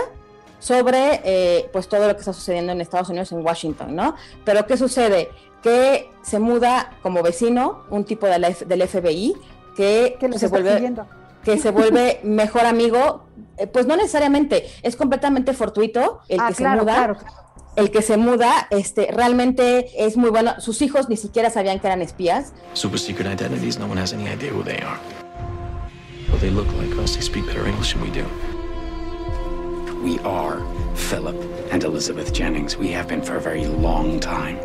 sobre 0.60 1.22
eh, 1.24 1.70
pues 1.74 1.88
todo 1.88 2.08
lo 2.08 2.14
que 2.14 2.20
está 2.20 2.34
sucediendo 2.34 2.72
en 2.74 2.82
Estados 2.82 3.10
Unidos, 3.10 3.32
en 3.32 3.44
Washington, 3.44 3.96
¿no? 3.96 4.16
Pero 4.44 4.66
¿qué 4.68 4.78
sucede? 4.78 5.30
Que 5.64 6.12
se 6.22 6.38
muda 6.38 6.92
como 7.02 7.24
vecino 7.24 7.84
un 7.90 8.04
tipo 8.06 8.28
de 8.28 8.38
la 8.38 8.50
F- 8.50 8.66
del 8.66 8.88
FBI 8.88 9.34
que, 9.76 10.16
Que 10.20 10.28
los 10.28 10.40
se 10.40 10.48
vuelve 10.48 10.74
siguiendo. 10.76 11.08
Que 11.46 11.58
se 11.58 11.72
vuelve 11.72 12.20
mejor 12.24 12.66
amigo, 12.66 13.24
eh, 13.58 13.68
pues 13.68 13.86
no 13.86 13.96
necesariamente, 13.96 14.66
es 14.82 14.96
completamente 14.96 15.54
fortuito 15.54 16.20
el 16.28 16.40
Ah, 16.42 16.48
que 16.50 16.56
claro, 16.56 16.80
se 16.80 16.84
muda. 16.86 16.96
claro. 16.96 17.18
El 17.78 17.92
que 17.92 18.02
se 18.02 18.18
muda, 18.18 18.68
este, 18.72 19.10
realmente 19.12 19.88
es 19.98 20.16
muy 20.18 20.30
bueno. 20.30 20.60
Sus 20.60 20.82
hijos 20.82 21.08
ni 21.10 21.18
siquiera 21.18 21.50
sabían 21.50 21.80
que 21.80 21.88
eran 21.88 22.02
espías. 22.02 22.54
Super 22.74 23.00
secret 23.00 23.28
identities, 23.28 23.78
no 23.78 23.86
one 23.86 24.02
has 24.02 24.14
any 24.14 24.28
idea 24.28 24.52
who 24.52 24.64
they 24.64 24.78
are. 24.82 24.98
Well, 26.30 26.40
they 26.40 26.50
look 26.52 26.68
like 26.74 26.98
us, 27.02 27.14
they 27.14 27.22
speak 27.22 27.46
better 27.46 27.68
English 27.68 27.94
than 27.94 28.02
we 28.02 28.10
do. 28.10 28.26
We 30.04 30.20
are 30.24 30.60
Philip 30.96 31.36
and 31.72 31.84
Elizabeth 31.84 32.32
Jennings. 32.34 32.78
We 32.78 32.92
have 32.94 33.08
been 33.08 33.22
for 33.22 33.36
a 33.38 33.42
very 33.42 33.66
long 33.66 34.20
time. 34.20 34.58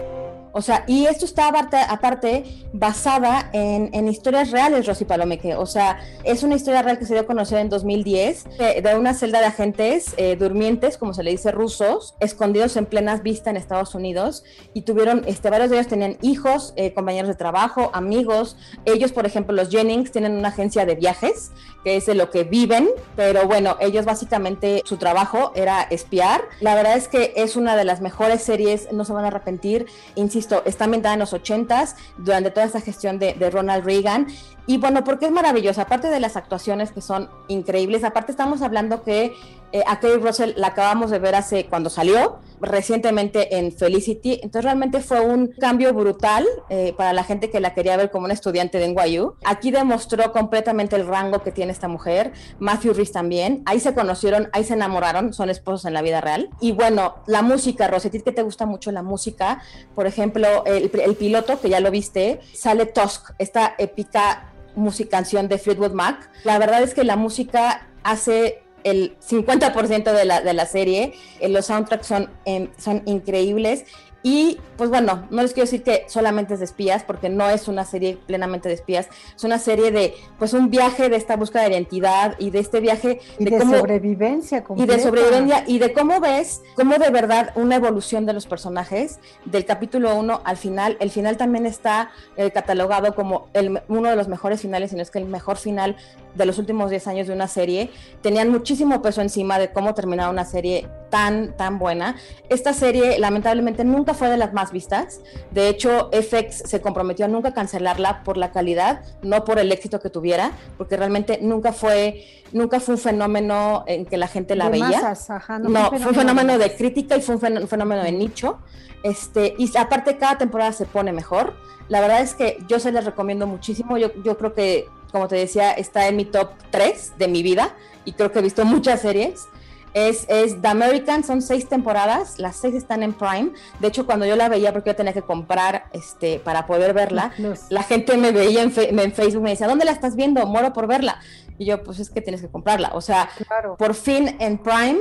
O 0.53 0.63
sea, 0.63 0.85
y 0.87 1.07
esto 1.07 1.25
está 1.25 1.49
aparte, 1.49 2.45
basada 2.73 3.51
en, 3.53 3.91
en 3.93 4.09
historias 4.09 4.51
reales, 4.51 4.87
Rosy 4.87 5.05
Palomeque. 5.05 5.55
O 5.55 5.67
sea, 5.67 5.99
es 6.25 6.43
una 6.43 6.55
historia 6.55 6.83
real 6.83 6.99
que 6.99 7.05
se 7.05 7.15
dio 7.15 7.23
a 7.23 7.27
conocer 7.27 7.59
en 7.59 7.69
2010 7.69 8.45
de, 8.59 8.83
de 8.83 8.95
una 8.97 9.15
celda 9.15 9.41
de 9.41 9.47
agentes 9.47 10.15
eh, 10.17 10.37
durmientes, 10.37 10.99
como 10.99 11.15
se 11.15 11.23
le 11.23 11.31
dice, 11.31 11.53
rusos, 11.53 12.15
escondidos 12.21 12.77
en 12.77 12.87
plenas 12.87 13.23
vista 13.23 13.51
en 13.51 13.57
Estados 13.57 13.95
Unidos. 13.95 14.45
Y 14.75 14.83
tuvieron, 14.83 15.23
este, 15.27 15.51
varios 15.51 15.71
de 15.71 15.77
ellos 15.77 15.89
tenían 15.89 16.19
hijos, 16.23 16.73
eh, 16.77 16.93
compañeros 16.93 17.29
de 17.29 17.35
trabajo, 17.35 17.91
amigos. 17.93 18.57
Ellos, 18.85 19.13
por 19.13 19.27
ejemplo, 19.27 19.55
los 19.55 19.71
Jennings 19.71 20.11
tienen 20.11 20.33
una 20.33 20.49
agencia 20.49 20.87
de 20.87 20.95
viajes, 20.95 21.53
que 21.85 21.97
es 21.97 22.07
de 22.07 22.15
lo 22.15 22.31
que 22.31 22.45
viven. 22.45 22.89
Pero 23.17 23.47
bueno, 23.47 23.77
ellos 23.81 24.05
básicamente 24.05 24.83
su 24.85 24.97
trabajo 24.97 25.53
era 25.55 25.83
espiar. 25.83 26.43
La 26.61 26.75
verdad 26.75 26.97
es 26.97 27.09
que 27.09 27.33
es 27.37 27.57
una 27.57 27.77
de 27.77 27.85
las 27.85 28.01
mejores 28.01 28.43
series, 28.43 28.93
no 28.93 29.05
se 29.05 29.13
van 29.13 29.25
a 29.25 29.29
arrepentir. 29.29 29.87
Insisto, 30.15 30.40
está 30.65 30.85
ambientada 30.85 31.15
en 31.15 31.21
los 31.21 31.33
80s, 31.33 31.95
durante 32.19 32.51
toda 32.51 32.67
esta 32.67 32.81
gestión 32.81 33.19
de, 33.19 33.35
de 33.35 33.51
Ronald 33.51 33.85
Reagan. 33.85 34.27
Y 34.67 34.79
bueno, 34.79 35.05
porque 35.05 35.27
es 35.27 35.33
maravillosa, 35.33 35.83
aparte 35.83 36.09
de 36.09 36.21
las 36.21 36.37
actuaciones 36.37 36.93
que 36.93 37.01
son 37.01 37.29
increíbles, 37.49 38.05
aparte 38.05 38.33
estamos 38.33 38.63
hablando 38.63 39.03
que 39.03 39.35
eh, 39.73 39.83
a 39.87 40.01
Kerry 40.01 40.21
Russell 40.21 40.53
la 40.57 40.69
acabamos 40.69 41.11
de 41.11 41.19
ver 41.19 41.35
hace 41.35 41.67
cuando 41.67 41.91
salió, 41.91 42.39
recientemente 42.61 43.59
en 43.59 43.73
Felicity, 43.73 44.35
entonces 44.35 44.65
realmente 44.65 45.01
fue 45.01 45.21
un 45.21 45.49
cambio 45.49 45.95
brutal 45.95 46.47
eh, 46.69 46.93
para 46.97 47.13
la 47.13 47.25
gente 47.25 47.51
que 47.51 47.61
la 47.61 47.73
quería 47.73 47.97
ver 47.97 48.11
como 48.11 48.25
una 48.25 48.35
estudiante 48.35 48.79
de 48.79 48.89
NYU. 48.89 49.35
Aquí 49.45 49.71
demostró 49.71 50.33
completamente 50.33 50.97
el 50.97 51.07
rango 51.07 51.43
que 51.43 51.53
tiene 51.53 51.73
esta 51.73 51.89
mujer, 51.89 52.33
Matthew 52.59 52.95
Rhys 52.95 53.13
también, 53.13 53.63
ahí 53.67 53.81
se 53.81 53.95
conocieron, 53.95 54.49
ahí 54.53 54.65
se 54.65 54.75
enamoraron, 54.75 55.33
son 55.33 55.51
esposos 55.51 55.87
en 55.87 55.95
la 55.95 56.03
vida 56.03 56.21
real. 56.21 56.51
Y 56.61 56.73
bueno, 56.73 57.17
la 57.27 57.43
música, 57.43 57.89
Rosetti, 57.89 58.21
que 58.21 58.33
te 58.33 58.43
gusta 58.43 58.67
mucho 58.67 58.93
la 58.93 59.03
música, 59.03 59.63
por 59.95 60.07
ejemplo, 60.07 60.65
el, 60.67 60.91
el 60.93 61.15
piloto, 61.17 61.61
que 61.61 61.71
ya 61.71 61.81
lo 61.81 61.91
viste, 61.91 62.41
sale 62.55 62.87
Tusk, 62.87 63.31
esta 63.39 63.75
épica 63.79 64.47
música 64.77 65.11
canción 65.11 65.49
de 65.49 65.59
Fleetwood 65.59 65.93
Mac. 65.93 66.31
La 66.45 66.59
verdad 66.59 66.83
es 66.83 66.95
que 66.95 67.05
la 67.05 67.17
música 67.17 67.89
hace 68.03 68.63
el 68.85 69.17
50% 69.21 70.13
de 70.13 70.25
la, 70.25 70.41
de 70.41 70.53
la 70.55 70.67
serie, 70.67 71.15
eh, 71.41 71.49
los 71.49 71.67
soundtracks 71.67 72.07
son, 72.07 72.31
eh, 72.45 72.69
son 72.79 73.03
increíbles 73.07 73.85
y 74.23 74.59
pues 74.77 74.91
bueno, 74.91 75.27
no 75.31 75.43
les 75.43 75.53
quiero 75.53 75.67
decir 75.67 75.83
que 75.83 76.05
solamente 76.09 76.55
es 76.55 76.61
de 76.61 76.65
espías, 76.65 77.05
porque 77.05 77.29
no 77.29 77.49
es 77.49 77.69
una 77.69 77.85
serie 77.85 78.19
plenamente 78.27 78.69
de 78.69 78.75
espías, 78.75 79.09
es 79.35 79.45
una 79.45 79.59
serie 79.59 79.91
de 79.91 80.15
pues 80.39 80.53
un 80.53 80.71
viaje 80.71 81.09
de 81.09 81.17
esta 81.17 81.37
búsqueda 81.37 81.63
de 81.65 81.71
identidad 81.71 82.35
y 82.39 82.51
de 82.51 82.59
este 82.59 82.81
viaje 82.81 83.21
Y 83.39 83.45
de, 83.45 83.51
de 83.51 83.59
cómo 83.59 83.79
sobrevivencia 83.79 84.59
y 84.59 84.63
completa. 84.63 84.97
de 84.97 85.03
sobrevivencia 85.03 85.65
y 85.67 85.79
de 85.79 85.93
cómo 85.93 86.21
ves, 86.21 86.63
cómo 86.77 86.97
de 86.97 87.11
verdad 87.11 87.53
una 87.55 87.77
evolución 87.77 88.27
de 88.27 88.33
los 88.33 88.47
personajes 88.47 89.21
del 89.45 89.65
capítulo 89.65 90.15
1 90.17 90.43
al 90.45 90.57
final. 90.57 90.97
El 91.01 91.11
final 91.11 91.37
también 91.37 91.67
está 91.67 92.11
eh, 92.37 92.51
catalogado 92.51 93.15
como 93.15 93.49
el, 93.55 93.81
uno 93.89 94.11
de 94.11 94.17
los 94.17 94.29
mejores 94.29 94.61
finales, 94.61 94.91
si 94.91 94.97
no 94.97 95.03
es 95.03 95.11
que 95.11 95.19
el 95.19 95.27
mejor 95.27 95.57
final 95.57 95.97
de 96.35 96.47
los 96.47 96.59
últimos 96.59 96.91
10 96.91 97.07
años 97.09 97.27
de 97.27 97.33
una 97.33 97.49
serie. 97.49 97.91
Tenían 98.23 98.51
muchísimo 98.51 99.03
peso 99.03 99.21
encima 99.21 99.59
de 99.59 99.73
cómo 99.73 99.95
terminar 99.95 100.31
una 100.31 100.45
serie 100.45 100.89
tan, 101.11 101.57
tan 101.57 101.79
buena. 101.79 102.17
Esta 102.49 102.73
serie 102.73 103.19
lamentablemente 103.19 103.85
nunca 103.85 104.10
fue 104.15 104.29
de 104.29 104.37
las 104.37 104.53
más 104.53 104.73
vistas. 104.73 105.21
De 105.51 105.69
hecho, 105.69 106.11
FX 106.13 106.63
se 106.67 106.81
comprometió 106.81 107.25
a 107.27 107.29
nunca 107.29 107.53
cancelarla 107.53 108.23
por 108.23 108.37
la 108.37 108.51
calidad, 108.53 109.03
no 109.23 109.45
por 109.45 109.59
el 109.59 109.73
éxito 109.73 110.01
que 110.01 110.11
tuviera, 110.11 110.53
porque 110.79 110.97
realmente 110.97 111.39
nunca 111.43 111.73
fue, 111.73 112.25
nunca 112.53 112.81
fue 112.81 112.95
un 112.95 113.01
fenómeno 113.01 113.85
en 113.87 114.07
que 114.07 114.17
la 114.17 114.29
gente 114.29 114.57
la 114.57 114.67
De 114.67 114.73
veía. 114.73 115.03
masas, 115.03 115.31
ajá, 115.31 115.59
no 115.59 115.69
no, 115.69 115.89
fue 115.89 115.99
un 115.99 116.15
fenómeno 116.15 116.31
fenómeno 116.31 116.59
de 116.59 116.77
crítica 116.77 117.17
y 117.17 117.23
fue 117.23 117.37
un 117.37 117.69
fenómeno 117.69 118.03
de 118.03 118.13
nicho. 118.13 118.59
Este, 119.03 119.55
y 119.59 119.77
aparte 119.77 120.17
cada 120.17 120.39
temporada 120.39 120.73
se 120.73 120.87
pone 120.87 121.13
mejor. 121.13 121.55
La 121.89 122.01
verdad 122.01 122.21
es 122.21 122.35
que 122.35 122.59
yo 122.69 122.79
se 122.79 122.93
les 122.93 123.05
recomiendo 123.05 123.47
muchísimo. 123.47 123.99
Yo, 123.99 124.13
yo 124.23 124.37
creo 124.39 124.55
que, 124.55 124.87
como 125.11 125.27
te 125.27 125.37
decía, 125.37 125.73
está 125.73 126.07
en 126.07 126.17
mi 126.17 126.25
top 126.25 126.51
3 126.71 127.15
de 127.19 127.29
mi 127.29 127.43
vida 127.43 127.75
y 128.05 128.13
creo 128.13 128.31
que 128.31 128.39
he 128.39 128.43
visto 128.43 128.65
muchas 128.65 129.01
series. 129.01 129.47
Es, 129.93 130.25
es 130.29 130.61
The 130.63 130.69
American, 130.69 131.25
son 131.25 131.43
seis 131.43 131.69
temporadas, 131.69 132.39
las 132.39 132.57
seis 132.57 132.75
están 132.75 133.03
en 133.03 133.13
Prime. 133.13 133.51
De 133.81 133.89
hecho, 133.89 134.07
cuando 134.07 134.25
yo 134.27 134.37
la 134.37 134.49
veía, 134.49 134.73
porque 134.73 134.91
yo 134.91 134.97
tenía 134.97 135.13
que 135.13 135.23
comprar 135.23 135.85
este, 135.93 136.39
para 136.39 136.67
poder 136.67 136.93
verla, 136.95 137.33
la 137.71 137.83
gente 137.83 138.17
me 138.17 138.31
veía 138.33 138.63
en, 138.63 138.71
fe- 138.71 138.91
en 138.91 139.13
Facebook, 139.13 139.43
me 139.43 139.51
decía, 139.51 139.67
¿dónde 139.67 139.85
la 139.85 139.93
estás 139.93 140.15
viendo? 140.17 140.47
Moro 140.47 140.73
por 140.73 140.87
verla. 140.87 141.19
Y 141.59 141.67
yo, 141.67 141.83
pues 141.83 141.99
es 141.99 142.09
que 142.11 142.21
tienes 142.23 142.41
que 142.41 142.49
comprarla. 142.49 142.91
O 142.95 143.01
sea, 143.01 143.29
por 143.77 143.95
fin 143.95 144.37
en 144.39 144.59
Prime 144.59 145.01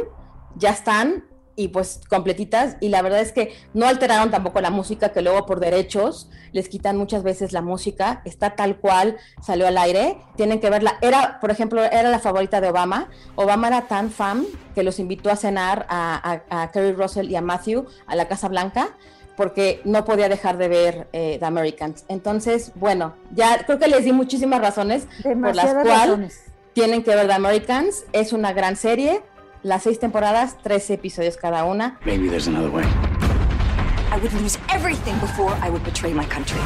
ya 0.56 0.72
están 0.72 1.24
y 1.60 1.68
pues 1.68 2.00
completitas 2.08 2.78
y 2.80 2.88
la 2.88 3.02
verdad 3.02 3.20
es 3.20 3.34
que 3.34 3.54
no 3.74 3.86
alteraron 3.86 4.32
tampoco 4.32 4.62
la 4.62 4.70
música 4.70 5.10
que 5.10 5.22
luego 5.22 5.46
por 5.46 5.60
derechos 5.60 6.30
les 6.54 6.70
quitan 6.70 6.96
muchas 6.96 7.22
veces 7.22 7.52
la 7.52 7.62
música 7.62 8.22
está 8.24 8.56
tal 8.56 8.78
cual 8.78 9.18
salió 9.42 9.68
al 9.68 9.78
aire 9.78 10.16
tienen 10.38 10.62
que 10.62 10.70
verla. 10.70 10.98
Era 11.02 11.38
por 11.42 11.52
ejemplo 11.52 11.84
era 11.84 12.10
la 12.10 12.20
favorita 12.20 12.62
de 12.62 12.70
Obama. 12.70 13.10
Obama 13.36 13.68
era 13.68 13.90
tan 13.90 14.10
fan 14.10 14.46
que 14.74 14.84
los 14.84 15.00
invitó 15.00 15.32
a 15.32 15.36
cenar 15.36 15.86
a, 15.90 16.42
a, 16.50 16.62
a 16.62 16.72
Kerry 16.72 16.94
Russell 16.94 17.30
y 17.30 17.36
a 17.36 17.42
Matthew 17.42 17.88
a 18.08 18.16
la 18.16 18.30
Casa 18.30 18.48
Blanca 18.48 18.96
porque 19.36 19.82
no 19.84 20.06
podía 20.06 20.30
dejar 20.30 20.58
de 20.58 20.70
ver 20.70 21.08
eh, 21.12 21.36
The 21.42 21.46
Americans. 21.46 22.06
Entonces 22.08 22.72
bueno 22.76 23.16
ya 23.36 23.66
creo 23.66 23.80
que 23.80 23.90
les 23.90 24.06
di 24.06 24.14
muchísimas 24.14 24.62
razones 24.62 25.10
por 25.24 25.54
las 25.54 25.74
cuales 25.74 26.42
tienen 26.72 27.04
que 27.04 27.14
ver 27.14 27.28
The 27.28 27.34
Americans. 27.34 28.06
Es 28.14 28.32
una 28.32 28.54
gran 28.54 28.78
serie 28.78 29.24
las 29.64 29.84
seis 29.84 30.00
temporadas, 30.00 30.58
13 30.64 30.94
episodios 30.94 31.38
cada 31.38 31.66
una. 31.66 32.00
Maybe 32.06 32.30
there's 32.30 32.48
another 32.48 32.70
way. 32.72 32.84
I 34.12 34.18
would 34.22 34.34
lose 34.34 34.58
everything 34.70 35.20
before 35.20 35.54
I 35.62 35.70
would 35.70 35.84
betray 35.84 36.14
my 36.14 36.26
country. 36.26 36.60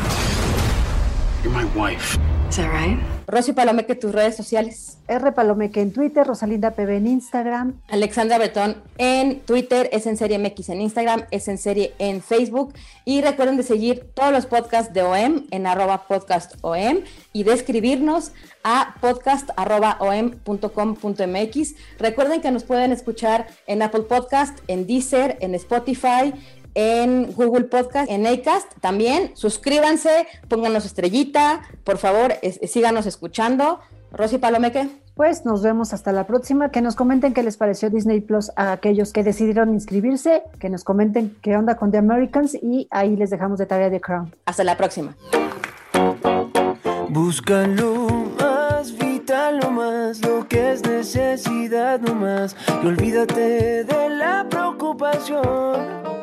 You're 1.43 1.51
my 1.51 1.65
wife. 1.75 2.17
Is 2.49 2.55
that 2.55 2.71
right? 2.71 2.97
Rosy 3.27 3.51
Palomeque, 3.51 3.95
tus 3.95 4.13
redes 4.13 4.37
sociales. 4.37 4.97
R. 5.07 5.33
Palomeque 5.33 5.81
en 5.81 5.91
Twitter, 5.91 6.25
Rosalinda 6.25 6.71
PB 6.71 6.89
en 6.97 7.07
Instagram. 7.07 7.81
Alexandra 7.89 8.37
Betón 8.37 8.77
en 8.97 9.41
Twitter, 9.41 9.89
es 9.91 10.05
en 10.05 10.15
serie 10.15 10.39
MX 10.39 10.69
en 10.69 10.79
Instagram, 10.81 11.25
es 11.31 11.49
en 11.49 11.57
serie 11.57 11.93
en 11.99 12.21
Facebook. 12.21 12.73
Y 13.03 13.21
recuerden 13.21 13.57
de 13.57 13.63
seguir 13.63 14.09
todos 14.13 14.31
los 14.31 14.45
podcasts 14.45 14.93
de 14.93 15.03
OEM 15.03 15.47
en 15.51 15.67
arroba 15.67 16.07
podcast 16.07 16.55
OEM 16.61 17.03
y 17.33 17.43
de 17.43 17.53
escribirnos 17.53 18.31
a 18.63 18.95
podcast 19.01 19.49
arroba 19.57 19.97
OEM.com.mx. 19.99 21.75
Recuerden 21.99 22.41
que 22.41 22.51
nos 22.51 22.63
pueden 22.63 22.93
escuchar 22.93 23.47
en 23.67 23.81
Apple 23.81 24.03
Podcast, 24.03 24.59
en 24.67 24.87
Deezer, 24.87 25.37
en 25.41 25.55
Spotify, 25.55 26.33
en 26.75 27.31
Google 27.33 27.65
Podcast, 27.65 28.09
en 28.09 28.25
Acast 28.27 28.71
también. 28.81 29.31
Suscríbanse, 29.35 30.27
pónganos 30.47 30.85
estrellita, 30.85 31.61
por 31.83 31.97
favor, 31.97 32.33
es- 32.41 32.59
síganos 32.71 33.05
escuchando. 33.05 33.79
Rosy 34.11 34.37
Palomeque. 34.37 34.87
Pues 35.15 35.45
nos 35.45 35.61
vemos 35.61 35.93
hasta 35.93 36.11
la 36.11 36.25
próxima. 36.25 36.69
Que 36.69 36.81
nos 36.81 36.95
comenten 36.95 37.33
qué 37.33 37.43
les 37.43 37.57
pareció 37.57 37.89
Disney 37.91 38.19
Plus 38.21 38.51
a 38.55 38.71
aquellos 38.71 39.11
que 39.13 39.23
decidieron 39.23 39.71
inscribirse. 39.73 40.41
Que 40.59 40.69
nos 40.69 40.83
comenten 40.83 41.35
qué 41.41 41.55
onda 41.57 41.75
con 41.77 41.91
The 41.91 41.99
Americans 41.99 42.55
y 42.55 42.87
ahí 42.91 43.15
les 43.15 43.29
dejamos 43.29 43.59
de 43.59 43.65
tarea 43.67 43.89
de 43.91 44.01
Crown. 44.01 44.33
Hasta 44.45 44.63
la 44.63 44.75
próxima. 44.77 45.15
Busca 47.09 47.67
lo 47.67 48.07
más 48.39 48.97
vital, 48.97 49.59
lo 49.61 49.69
más, 49.71 50.19
lo 50.21 50.47
que 50.47 50.71
es 50.73 50.81
necesidad, 50.83 51.99
no 51.99 52.15
más. 52.15 52.55
Y 52.83 52.87
olvídate 52.87 53.83
de 53.83 54.09
la 54.09 54.47
preocupación. 54.49 56.22